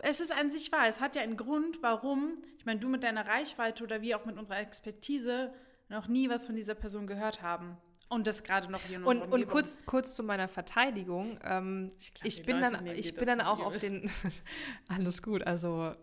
es 0.00 0.18
ist 0.18 0.32
an 0.32 0.50
sich 0.50 0.72
wahr, 0.72 0.88
es 0.88 1.00
hat 1.00 1.14
ja 1.14 1.22
einen 1.22 1.36
Grund, 1.36 1.80
warum, 1.80 2.34
ich 2.58 2.66
meine, 2.66 2.80
du 2.80 2.88
mit 2.88 3.04
deiner 3.04 3.24
Reichweite 3.24 3.84
oder 3.84 4.02
wir 4.02 4.18
auch 4.18 4.24
mit 4.24 4.36
unserer 4.36 4.58
Expertise 4.58 5.54
noch 5.88 6.08
nie 6.08 6.28
was 6.28 6.46
von 6.46 6.56
dieser 6.56 6.74
Person 6.74 7.06
gehört 7.06 7.40
haben. 7.40 7.76
Und 8.08 8.26
das 8.26 8.42
gerade 8.42 8.68
noch 8.68 8.80
hier 8.80 8.96
in 8.96 9.04
Und, 9.04 9.22
und 9.22 9.46
kurz, 9.46 9.86
kurz 9.86 10.16
zu 10.16 10.24
meiner 10.24 10.48
Verteidigung. 10.48 11.38
Ähm, 11.44 11.92
Ich 11.98 12.12
ich, 12.24 12.42
glaub, 12.42 12.46
die 12.46 12.52
bin 12.52 12.60
dann, 12.60 12.86
ich 12.88 13.14
bin 13.14 13.26
dann 13.26 13.40
auch 13.42 13.64
auf 13.64 13.78
den. 13.78 14.10
Alles 14.88 15.22
gut, 15.22 15.44
also. 15.44 15.94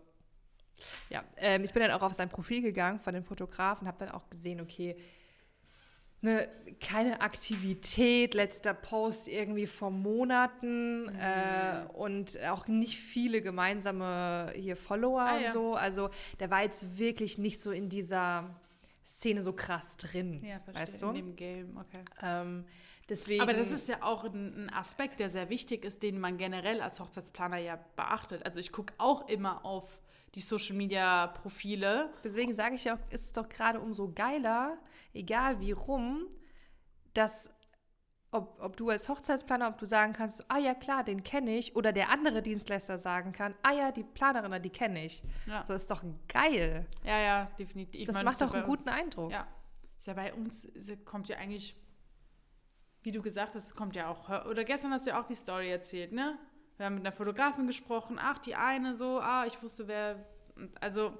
Ja, 1.10 1.24
ähm, 1.36 1.62
ich 1.62 1.74
bin 1.74 1.82
dann 1.82 1.90
auch 1.90 2.02
auf 2.02 2.14
sein 2.14 2.30
Profil 2.30 2.62
gegangen 2.62 3.00
von 3.00 3.12
dem 3.12 3.24
Fotografen, 3.24 3.86
habe 3.86 3.98
dann 3.98 4.14
auch 4.14 4.30
gesehen, 4.30 4.62
okay, 4.62 4.96
ne, 6.26 6.48
keine 6.80 7.20
Aktivität, 7.22 8.34
letzter 8.34 8.74
Post 8.74 9.28
irgendwie 9.28 9.66
vor 9.66 9.90
Monaten 9.90 11.04
Mhm. 11.04 11.18
äh, 11.18 11.84
und 11.94 12.38
auch 12.48 12.66
nicht 12.66 12.98
viele 12.98 13.40
gemeinsame 13.42 14.52
hier 14.54 14.76
Follower 14.76 15.20
Ah, 15.22 15.36
und 15.36 15.42
ja. 15.42 15.52
so. 15.52 15.74
Also 15.74 16.10
der 16.40 16.50
war 16.50 16.62
jetzt 16.62 16.98
wirklich 16.98 17.38
nicht 17.38 17.60
so 17.60 17.70
in 17.70 17.88
dieser 17.88 18.50
Szene 19.04 19.40
so 19.42 19.52
krass 19.52 19.96
drin. 19.96 20.42
ja, 20.44 20.58
verstehe. 20.60 20.82
weißt 20.82 21.02
du? 21.02 21.08
In 21.10 21.14
dem 21.14 21.36
Game, 21.36 21.76
okay. 21.78 22.04
Ähm, 22.22 22.64
deswegen, 23.08 23.40
Aber 23.40 23.52
das 23.54 23.70
ist 23.72 23.88
ja 23.88 24.02
auch 24.02 24.24
ein, 24.24 24.66
ein 24.66 24.72
Aspekt, 24.72 25.20
der 25.20 25.30
sehr 25.30 25.48
wichtig 25.48 25.84
ist, 25.84 26.02
den 26.02 26.18
man 26.18 26.36
generell 26.38 26.80
als 26.82 26.98
Hochzeitsplaner 27.00 27.58
ja 27.58 27.78
beachtet. 27.94 28.44
Also 28.44 28.58
ich 28.60 28.72
gucke 28.72 28.92
auch 28.98 29.28
immer 29.28 29.64
auf 29.64 30.00
die 30.36 30.40
Social-Media-Profile. 30.40 32.10
deswegen 32.22 32.54
sage 32.54 32.74
ich 32.76 32.84
ja 32.84 32.94
auch, 32.94 33.10
ist 33.10 33.24
es 33.24 33.32
doch 33.32 33.48
gerade 33.48 33.80
umso 33.80 34.12
geiler, 34.12 34.78
egal 35.14 35.60
wie 35.60 35.72
rum, 35.72 36.26
dass 37.14 37.50
ob, 38.32 38.58
ob 38.60 38.76
du 38.76 38.90
als 38.90 39.08
Hochzeitsplaner, 39.08 39.68
ob 39.68 39.78
du 39.78 39.86
sagen 39.86 40.12
kannst, 40.12 40.44
ah 40.50 40.58
ja 40.58 40.74
klar, 40.74 41.04
den 41.04 41.22
kenne 41.22 41.56
ich, 41.56 41.74
oder 41.74 41.92
der 41.92 42.10
andere 42.10 42.42
Dienstleister 42.42 42.98
sagen 42.98 43.32
kann, 43.32 43.54
ah 43.62 43.72
ja, 43.72 43.92
die 43.92 44.04
Planerin, 44.04 44.60
die 44.62 44.68
kenne 44.70 45.04
ich. 45.06 45.22
Ja. 45.46 45.64
So 45.64 45.72
ist 45.72 45.90
doch 45.90 46.04
geil. 46.28 46.86
Ja, 47.04 47.18
ja, 47.18 47.44
definitiv. 47.58 48.00
Ich 48.00 48.06
Das 48.06 48.14
meine, 48.14 48.24
macht 48.26 48.40
doch 48.40 48.52
einen 48.52 48.64
uns- 48.64 48.78
guten 48.78 48.88
Eindruck. 48.90 49.30
Ja, 49.32 49.46
ist 49.96 50.06
ja 50.06 50.12
bei 50.14 50.34
uns, 50.34 50.68
kommt 51.06 51.28
ja 51.28 51.38
eigentlich, 51.38 51.76
wie 53.02 53.12
du 53.12 53.22
gesagt 53.22 53.54
hast, 53.54 53.74
kommt 53.74 53.96
ja 53.96 54.08
auch, 54.08 54.28
oder 54.46 54.64
gestern 54.64 54.92
hast 54.92 55.06
du 55.06 55.10
ja 55.10 55.20
auch 55.22 55.26
die 55.26 55.34
Story 55.34 55.70
erzählt, 55.70 56.12
ne? 56.12 56.36
Wir 56.76 56.86
haben 56.86 56.96
mit 56.96 57.06
einer 57.06 57.12
Fotografin 57.12 57.66
gesprochen, 57.66 58.18
ach, 58.20 58.38
die 58.38 58.54
eine 58.54 58.94
so, 58.94 59.18
ah, 59.20 59.46
ich 59.46 59.62
wusste, 59.62 59.88
wer, 59.88 60.24
also, 60.80 61.16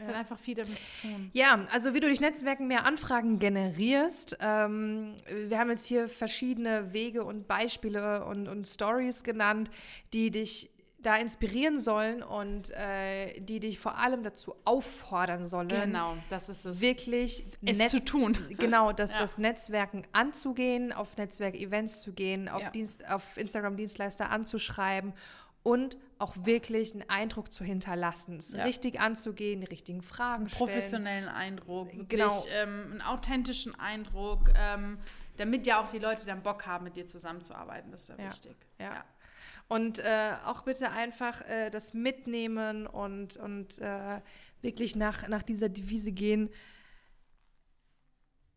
es 0.00 0.06
hat 0.06 0.14
einfach 0.14 0.38
viel 0.38 0.54
damit 0.54 0.76
zu 0.78 1.08
tun. 1.08 1.30
Ja, 1.32 1.66
also 1.72 1.94
wie 1.94 2.00
du 2.00 2.06
durch 2.06 2.20
Netzwerken 2.20 2.68
mehr 2.68 2.84
Anfragen 2.84 3.38
generierst. 3.38 4.36
Ähm, 4.40 5.16
wir 5.28 5.58
haben 5.58 5.70
jetzt 5.70 5.86
hier 5.86 6.08
verschiedene 6.08 6.92
Wege 6.92 7.24
und 7.24 7.48
Beispiele 7.48 8.24
und, 8.24 8.48
und 8.48 8.66
Stories 8.66 9.24
genannt, 9.24 9.70
die 10.12 10.30
dich 10.30 10.70
da 11.08 11.16
inspirieren 11.16 11.80
sollen 11.80 12.22
und 12.22 12.70
äh, 12.72 13.40
die 13.40 13.60
dich 13.60 13.78
vor 13.78 13.96
allem 13.96 14.22
dazu 14.22 14.54
auffordern 14.66 15.46
sollen. 15.46 15.68
Genau, 15.68 16.16
das 16.28 16.48
ist 16.50 16.66
es. 16.66 16.80
Wirklich 16.82 17.44
es 17.64 17.78
Netz- 17.78 17.90
zu 17.90 18.04
tun. 18.04 18.36
Genau, 18.58 18.92
das, 18.92 19.12
Ja. 19.14 19.20
das 19.20 19.38
Netzwerken 19.38 20.02
anzugehen, 20.12 20.92
auf 20.92 21.16
Netzwerkevents 21.16 22.02
zu 22.02 22.12
gehen, 22.12 22.48
auf, 22.48 22.60
Ja. 22.62 22.70
Dienst, 22.70 23.08
auf 23.08 23.38
Instagram-Dienstleister 23.38 24.28
anzuschreiben 24.30 25.14
und 25.62 25.96
auch 26.18 26.34
wirklich 26.44 26.92
einen 26.92 27.08
Eindruck 27.08 27.52
zu 27.52 27.64
hinterlassen. 27.64 28.36
Es 28.36 28.52
Ja. 28.52 28.64
richtig 28.64 29.00
anzugehen, 29.00 29.60
die 29.62 29.66
richtigen 29.66 30.02
Fragen 30.02 30.48
stellen. 30.48 30.58
professionellen 30.58 31.28
Eindruck, 31.28 31.86
wirklich 31.92 32.08
Genau. 32.08 32.44
ähm, 32.52 32.88
einen 32.92 33.02
authentischen 33.02 33.74
Eindruck, 33.80 34.50
ähm, 34.58 34.98
damit 35.38 35.66
ja 35.66 35.80
auch 35.82 35.90
die 35.90 36.00
Leute 36.00 36.26
dann 36.26 36.42
Bock 36.42 36.66
haben, 36.66 36.84
mit 36.84 36.96
dir 36.96 37.06
zusammenzuarbeiten. 37.06 37.90
Das 37.92 38.02
ist 38.10 38.18
Ja. 38.18 38.26
wichtig. 38.26 38.56
Ja. 38.78 39.04
Und 39.68 39.98
äh, 40.00 40.32
auch 40.46 40.62
bitte 40.62 40.90
einfach 40.90 41.42
äh, 41.46 41.70
das 41.70 41.92
mitnehmen 41.92 42.86
und, 42.86 43.36
und 43.36 43.78
äh, 43.78 44.20
wirklich 44.62 44.96
nach, 44.96 45.28
nach 45.28 45.42
dieser 45.42 45.68
Devise 45.68 46.12
gehen. 46.12 46.48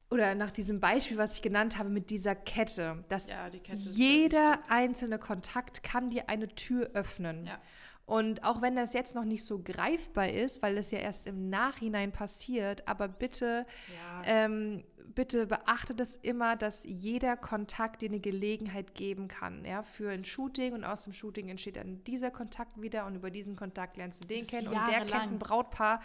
Oder 0.10 0.36
nach 0.36 0.52
diesem 0.52 0.80
Beispiel, 0.80 1.17
was 1.17 1.36
ich 1.36 1.41
genannt 1.41 1.78
habe, 1.78 1.89
mit 1.89 2.10
dieser 2.10 2.36
Kette. 2.36 3.04
Dass 3.10 3.30
Ja, 3.30 3.50
die 3.50 3.60
Kette 3.60 3.78
jeder 3.78 4.60
einzelne 4.69 5.19
Kontakt 5.19 5.84
kann 5.84 6.10
dir 6.10 6.30
eine 6.30 6.50
Tür 6.50 6.91
öffnen. 6.93 7.45
Ja. 7.45 7.62
Und 8.06 8.43
auch 8.43 8.62
wenn 8.62 8.76
das 8.76 8.93
jetzt 8.93 9.15
noch 9.15 9.24
nicht 9.24 9.45
so 9.45 9.62
greifbar 9.63 10.30
ist, 10.30 10.62
weil 10.62 10.76
das 10.76 10.91
ja 10.91 11.00
erst 11.00 11.28
im 11.28 11.50
Nachhinein 11.50 12.12
passiert, 12.12 12.86
aber 12.88 13.08
bitte 13.08 13.65
Ja. 13.93 14.21
ähm, 14.26 14.84
bitte 15.15 15.47
beachte 15.47 15.93
das 15.95 16.15
immer, 16.15 16.56
dass 16.56 16.84
jeder 16.84 17.38
Kontakt 17.38 18.02
dir 18.02 18.10
eine 18.10 18.19
Gelegenheit 18.19 18.95
geben 18.95 19.28
kann, 19.28 19.65
ja, 19.65 19.84
für 19.84 20.10
ein 20.12 20.24
Shooting 20.26 20.74
und 20.74 20.84
aus 20.84 21.04
dem 21.04 21.13
Shooting 21.13 21.50
entsteht 21.50 21.78
dann 21.78 22.04
dieser 22.06 22.32
Kontakt 22.32 22.82
wieder 22.82 23.06
und 23.06 23.15
über 23.15 23.30
diesen 23.32 23.56
Kontakt 23.56 23.97
lernst 23.97 24.24
du 24.24 24.28
den 24.28 24.39
Das 24.39 24.47
kennen 24.47 24.67
und 24.67 24.88
der 24.88 25.00
kennt 25.06 25.13
ein 25.13 25.39
Brautpaar, 25.39 26.02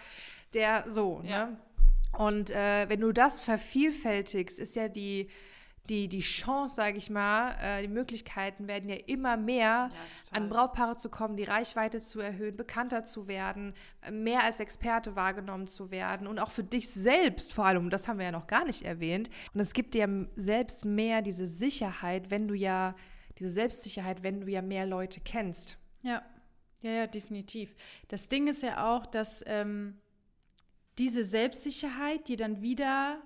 der 0.55 0.85
so, 0.89 1.23
Ja. 1.25 1.47
ne? 1.47 1.57
Und 2.19 2.51
äh, 2.51 2.89
wenn 2.89 3.01
du 3.01 3.13
das 3.13 3.41
vervielfältigst, 3.41 4.59
ist 4.59 4.75
ja 4.75 4.89
die, 4.89 5.29
die, 5.89 6.09
die 6.09 6.21
Chance, 6.21 6.75
sage 6.75 6.99
ich 6.99 7.11
mal, 7.11 7.57
äh, 7.61 7.83
die 7.83 7.89
Möglichkeiten 7.89 8.69
werden 8.69 8.89
ja 8.89 8.97
immer 9.07 9.37
mehr, 9.37 9.91
total. 10.25 10.43
an 10.43 10.49
Brautpaare 10.49 10.97
zu 10.97 11.09
kommen, 11.09 11.37
die 11.37 11.45
Reichweite 11.45 12.01
zu 12.01 12.21
erhöhen, 12.21 12.57
bekannter 12.57 13.05
zu 13.05 13.29
werden, 13.29 13.75
äh, 14.03 14.11
mehr 14.11 14.43
als 14.45 14.61
Experte 14.61 15.17
wahrgenommen 15.17 15.69
zu 15.69 15.91
werden 15.91 16.27
und 16.27 16.39
auch 16.39 16.51
für 16.51 16.65
dich 16.65 16.89
selbst 16.91 17.53
vor 17.53 17.67
allem, 17.67 17.91
das 17.91 18.09
haben 18.09 18.19
wir 18.19 18.27
ja 18.27 18.33
noch 18.33 18.47
gar 18.47 18.65
nicht 18.65 18.83
erwähnt. 18.83 19.31
Und 19.55 19.61
es 19.61 19.73
gibt 19.73 19.95
dir 19.95 20.29
selbst 20.37 20.85
mehr 20.85 21.23
diese 21.23 21.47
Sicherheit, 21.47 22.31
wenn 22.31 22.49
du 22.49 22.55
ja, 22.55 22.95
diese 23.39 23.51
Selbstsicherheit, 23.51 24.23
wenn 24.23 24.41
du 24.41 24.49
ja 24.49 24.63
mehr 24.63 24.87
Leute 24.87 25.21
kennst. 25.21 25.79
Ja, 26.03 26.23
ja, 26.83 26.91
ja, 26.91 27.07
definitiv. 27.07 27.75
Das 28.09 28.29
Ding 28.29 28.47
ist 28.47 28.63
ja 28.63 28.93
auch, 28.93 29.07
dass 29.07 29.43
ähm, 29.47 29.99
diese 30.99 31.25
Selbstsicherheit 31.25 32.29
dir 32.29 32.37
dann 32.37 32.63
wieder 32.63 33.21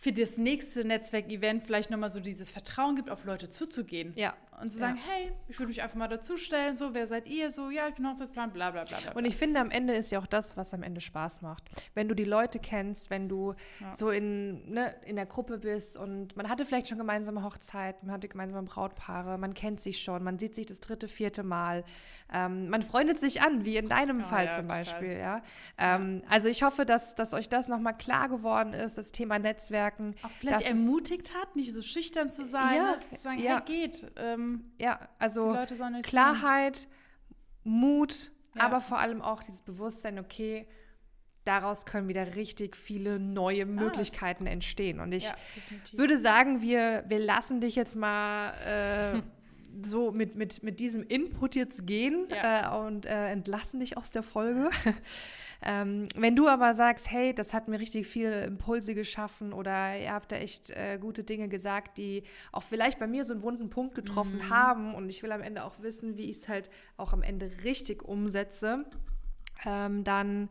für 0.00 0.12
das 0.12 0.38
nächste 0.38 0.84
Netzwerkevent 0.84 1.62
vielleicht 1.62 1.90
nochmal 1.90 2.10
so 2.10 2.20
dieses 2.20 2.50
Vertrauen 2.50 2.96
gibt, 2.96 3.10
auf 3.10 3.24
Leute 3.24 3.50
zuzugehen. 3.50 4.14
Ja. 4.16 4.34
Und 4.60 4.70
zu 4.70 4.78
Ja. 4.80 4.86
sagen, 4.88 4.98
hey, 5.08 5.32
ich 5.48 5.58
würde 5.58 5.68
mich 5.68 5.82
einfach 5.82 5.96
mal 5.96 6.08
dazustellen, 6.08 6.76
so, 6.76 6.94
wer 6.94 7.06
seid 7.06 7.28
ihr? 7.28 7.50
So, 7.50 7.70
ja, 7.70 7.88
ich 7.88 7.94
bin 7.94 8.06
Hochzeitsplan, 8.08 8.52
bla 8.52 8.70
bla 8.70 8.84
bla 8.84 8.98
bla. 8.98 9.12
Und 9.12 9.24
ich 9.24 9.36
finde, 9.36 9.60
am 9.60 9.70
Ende 9.70 9.94
ist 9.94 10.10
ja 10.10 10.18
auch 10.18 10.26
das, 10.26 10.56
was 10.56 10.72
am 10.74 10.82
Ende 10.82 11.00
Spaß 11.00 11.42
macht. 11.42 11.64
Wenn 11.94 12.08
du 12.08 12.14
die 12.14 12.24
Leute 12.24 12.58
kennst, 12.58 13.10
wenn 13.10 13.28
du 13.28 13.54
Ja. 13.80 13.94
so 13.94 14.10
in, 14.10 14.70
ne, 14.72 14.94
in 15.06 15.16
der 15.16 15.26
Gruppe 15.26 15.58
bist 15.58 15.96
und 15.96 16.36
man 16.36 16.48
hatte 16.48 16.64
vielleicht 16.64 16.88
schon 16.88 16.98
gemeinsame 16.98 17.42
Hochzeiten, 17.42 18.06
man 18.06 18.14
hatte 18.14 18.28
gemeinsame 18.28 18.66
Brautpaare, 18.66 19.38
man 19.38 19.54
kennt 19.54 19.80
sich 19.80 20.02
schon, 20.02 20.22
man 20.24 20.38
sieht 20.38 20.54
sich 20.54 20.66
das 20.66 20.80
dritte, 20.80 21.08
vierte 21.08 21.42
Mal. 21.42 21.84
Ähm, 22.32 22.68
man 22.68 22.82
freundet 22.82 23.18
sich 23.18 23.42
an, 23.42 23.64
wie 23.64 23.76
in 23.76 23.88
deinem 23.88 24.20
Oh, 24.20 24.24
Fall 24.24 24.44
ja, 24.46 24.50
zum. 24.52 24.66
Beispiel. 24.68 25.16
Ja? 25.18 25.42
Ähm, 25.78 26.22
also 26.28 26.48
ich 26.48 26.62
hoffe, 26.62 26.84
dass, 26.84 27.14
dass 27.14 27.34
euch 27.34 27.48
das 27.48 27.66
nochmal 27.68 27.96
klar 27.96 28.28
geworden 28.28 28.72
ist, 28.72 28.98
das 28.98 29.10
Thema 29.10 29.38
Netzwerken. 29.38 30.14
auch 30.22 30.30
vielleicht 30.38 30.66
ermutigt 30.68 31.34
hat, 31.34 31.56
nicht 31.56 31.72
so 31.74 31.82
schüchtern 31.82 32.30
zu 32.30 32.44
sein, 32.44 32.76
Ja, 32.76 32.92
ne? 32.92 32.98
zu 32.98 33.16
sagen, 33.16 33.38
ja. 33.38 33.62
hey, 33.66 33.88
geht. 33.88 34.06
Ähm, 34.16 34.49
Ja, 34.78 34.98
also. 35.18 35.56
Klarheit, 36.02 36.88
Mut, 37.64 38.30
Ja. 38.54 38.62
aber 38.62 38.80
vor 38.80 38.98
allem 38.98 39.22
auch 39.22 39.42
dieses 39.42 39.62
Bewusstsein, 39.62 40.18
okay, 40.18 40.66
daraus 41.44 41.86
können 41.86 42.08
wieder 42.08 42.36
richtig 42.36 42.76
viele 42.76 43.18
neue 43.18 43.66
Möglichkeiten 43.66 44.46
entstehen. 44.46 45.00
Und 45.00 45.12
ich 45.12 45.24
Ja, 45.24 45.34
würde 45.92 46.18
sagen, 46.18 46.62
wir, 46.62 47.04
wir 47.08 47.18
lassen 47.18 47.60
dich 47.60 47.76
jetzt 47.76 47.96
mal 47.96 48.52
äh, 49.14 49.22
so 49.86 50.12
mit, 50.12 50.36
mit, 50.36 50.62
mit 50.62 50.80
diesem 50.80 51.02
Input 51.02 51.54
jetzt 51.54 51.86
gehen 51.86 52.26
Ja. 52.30 52.82
äh, 52.82 52.86
und 52.86 53.06
äh, 53.06 53.28
entlassen 53.30 53.80
dich 53.80 53.96
aus 53.96 54.10
der 54.10 54.22
Folge. 54.22 54.70
Ähm, 55.62 56.08
wenn 56.14 56.36
du 56.36 56.48
aber 56.48 56.72
sagst, 56.74 57.10
hey, 57.10 57.34
das 57.34 57.52
hat 57.52 57.68
mir 57.68 57.78
richtig 57.80 58.06
viele 58.06 58.44
Impulse 58.44 58.94
geschaffen 58.94 59.52
oder 59.52 59.98
ihr 59.98 60.12
habt 60.12 60.32
da 60.32 60.36
echt 60.36 60.70
äh, 60.70 60.98
gute 60.98 61.22
Dinge 61.24 61.48
gesagt, 61.48 61.98
die 61.98 62.22
auch 62.52 62.62
vielleicht 62.62 62.98
bei 62.98 63.06
mir 63.06 63.24
so 63.24 63.32
einen 63.34 63.42
wunden 63.42 63.68
Punkt 63.70 63.94
getroffen 63.94 64.38
Mhm. 64.38 64.50
haben 64.50 64.94
und 64.94 65.08
ich 65.10 65.22
will 65.22 65.32
am 65.32 65.42
Ende 65.42 65.64
auch 65.64 65.80
wissen, 65.80 66.16
wie 66.16 66.30
ich 66.30 66.38
es 66.38 66.48
halt 66.48 66.70
auch 66.96 67.12
am 67.12 67.22
Ende 67.22 67.50
richtig 67.64 68.02
umsetze, 68.02 68.84
ähm, 69.66 70.04
dann 70.04 70.48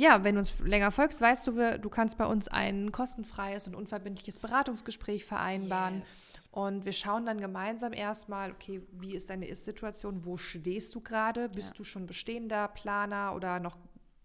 ja, 0.00 0.22
wenn 0.22 0.36
du 0.36 0.38
uns 0.38 0.56
länger 0.60 0.92
folgst, 0.92 1.20
weißt 1.20 1.48
du, 1.48 1.78
du 1.80 1.88
kannst 1.88 2.18
bei 2.18 2.24
uns 2.26 2.46
ein 2.46 2.92
kostenfreies 2.92 3.66
und 3.66 3.74
unverbindliches 3.74 4.38
Beratungsgespräch 4.38 5.24
vereinbaren. 5.24 5.98
Yes. 5.98 6.48
Und 6.52 6.84
wir 6.84 6.92
schauen 6.92 7.26
dann 7.26 7.40
gemeinsam 7.40 7.92
erstmal, 7.92 8.52
okay, 8.52 8.80
wie 8.92 9.16
ist 9.16 9.28
deine 9.28 9.48
Ist-Situation? 9.48 10.24
Wo 10.24 10.36
stehst 10.36 10.94
du 10.94 11.00
gerade? 11.00 11.48
Bist 11.48 11.70
Ja. 11.70 11.74
du 11.78 11.82
schon 11.82 12.06
bestehender 12.06 12.68
Planer 12.68 13.34
oder 13.34 13.58
noch 13.58 13.76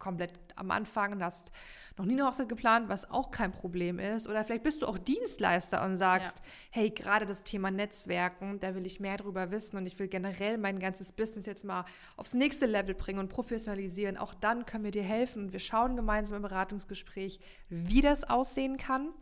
komplett 0.04 0.34
am 0.58 0.70
Anfang 0.70 1.13
und 1.13 1.24
hast 1.24 1.54
noch 1.98 2.06
nie 2.06 2.13
eine 2.13 2.26
Hochzeit 2.28 2.50
geplant, 2.50 2.89
was 2.89 3.10
auch 3.10 3.32
kein 3.32 3.52
Problem 3.52 4.00
ist? 4.00 4.28
Oder 4.28 4.44
vielleicht 4.44 4.63
bist 4.63 4.82
du 4.82 4.86
auch 4.86 4.98
Dienstleister 4.98 5.84
und 5.86 5.98
sagst, 5.98 6.42
hey, 6.72 6.89
gerade 6.89 7.26
das 7.26 7.44
Thema 7.44 7.72
Netzwerken, 7.72 8.60
da 8.60 8.76
will 8.76 8.86
ich 8.86 9.00
mehr 9.00 9.16
drüber 9.16 9.50
wissen 9.52 9.78
und 9.78 9.86
ich 9.86 9.98
will 9.98 10.10
generell 10.10 10.58
mein 10.58 10.80
ganzes 10.80 11.13
Business 11.13 11.46
jetzt 11.46 11.63
mal 11.63 11.86
aufs 12.18 12.34
nächste 12.34 12.66
Level 12.66 12.94
bringen 12.94 13.20
und 13.20 13.30
professionalisieren. 13.30 14.18
Auch 14.18 14.34
dann 14.34 14.66
können 14.66 14.84
wir 14.84 14.92
dir 14.92 15.04
helfen 15.04 15.46
und 15.46 15.54
wir 15.54 15.60
schauen 15.60 15.96
gemeinsam 15.96 16.38
im 16.38 16.44
Beratungsgespräch, 16.44 17.39
wie 17.70 18.02
das 18.02 18.30
aussehen 18.30 18.78
kann. 18.78 19.13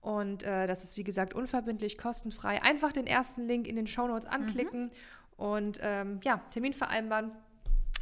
Und 0.00 0.42
äh, 0.42 0.66
das 0.66 0.82
ist, 0.82 0.96
wie 0.96 1.04
gesagt, 1.04 1.34
unverbindlich, 1.34 1.98
kostenfrei. 1.98 2.62
Einfach 2.62 2.92
den 2.92 3.06
ersten 3.06 3.46
Link 3.46 3.66
in 3.66 3.76
den 3.76 3.86
Shownotes 3.86 4.26
anklicken 4.26 4.90
und 5.36 5.78
ähm, 5.82 6.20
ja, 6.24 6.40
Termin 6.50 6.72
vereinbaren. 6.72 7.32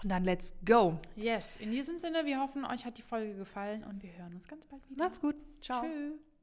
Und 0.04 0.10
dann 0.10 0.24
let's 0.24 0.52
go. 0.66 0.98
Yes, 1.16 1.56
in 1.56 1.70
diesem 1.70 1.98
Sinne, 1.98 2.26
wir 2.26 2.38
hoffen, 2.38 2.66
euch 2.66 2.84
hat 2.84 2.98
die 2.98 3.02
Folge 3.02 3.34
gefallen 3.36 3.82
und 3.84 4.02
wir 4.02 4.10
hören 4.18 4.34
uns 4.34 4.46
ganz 4.46 4.66
bald 4.66 4.82
wieder. 4.90 5.02
Macht's 5.02 5.18
gut. 5.18 5.34
Ciao. 5.62 5.80
Tschüss. 5.80 6.33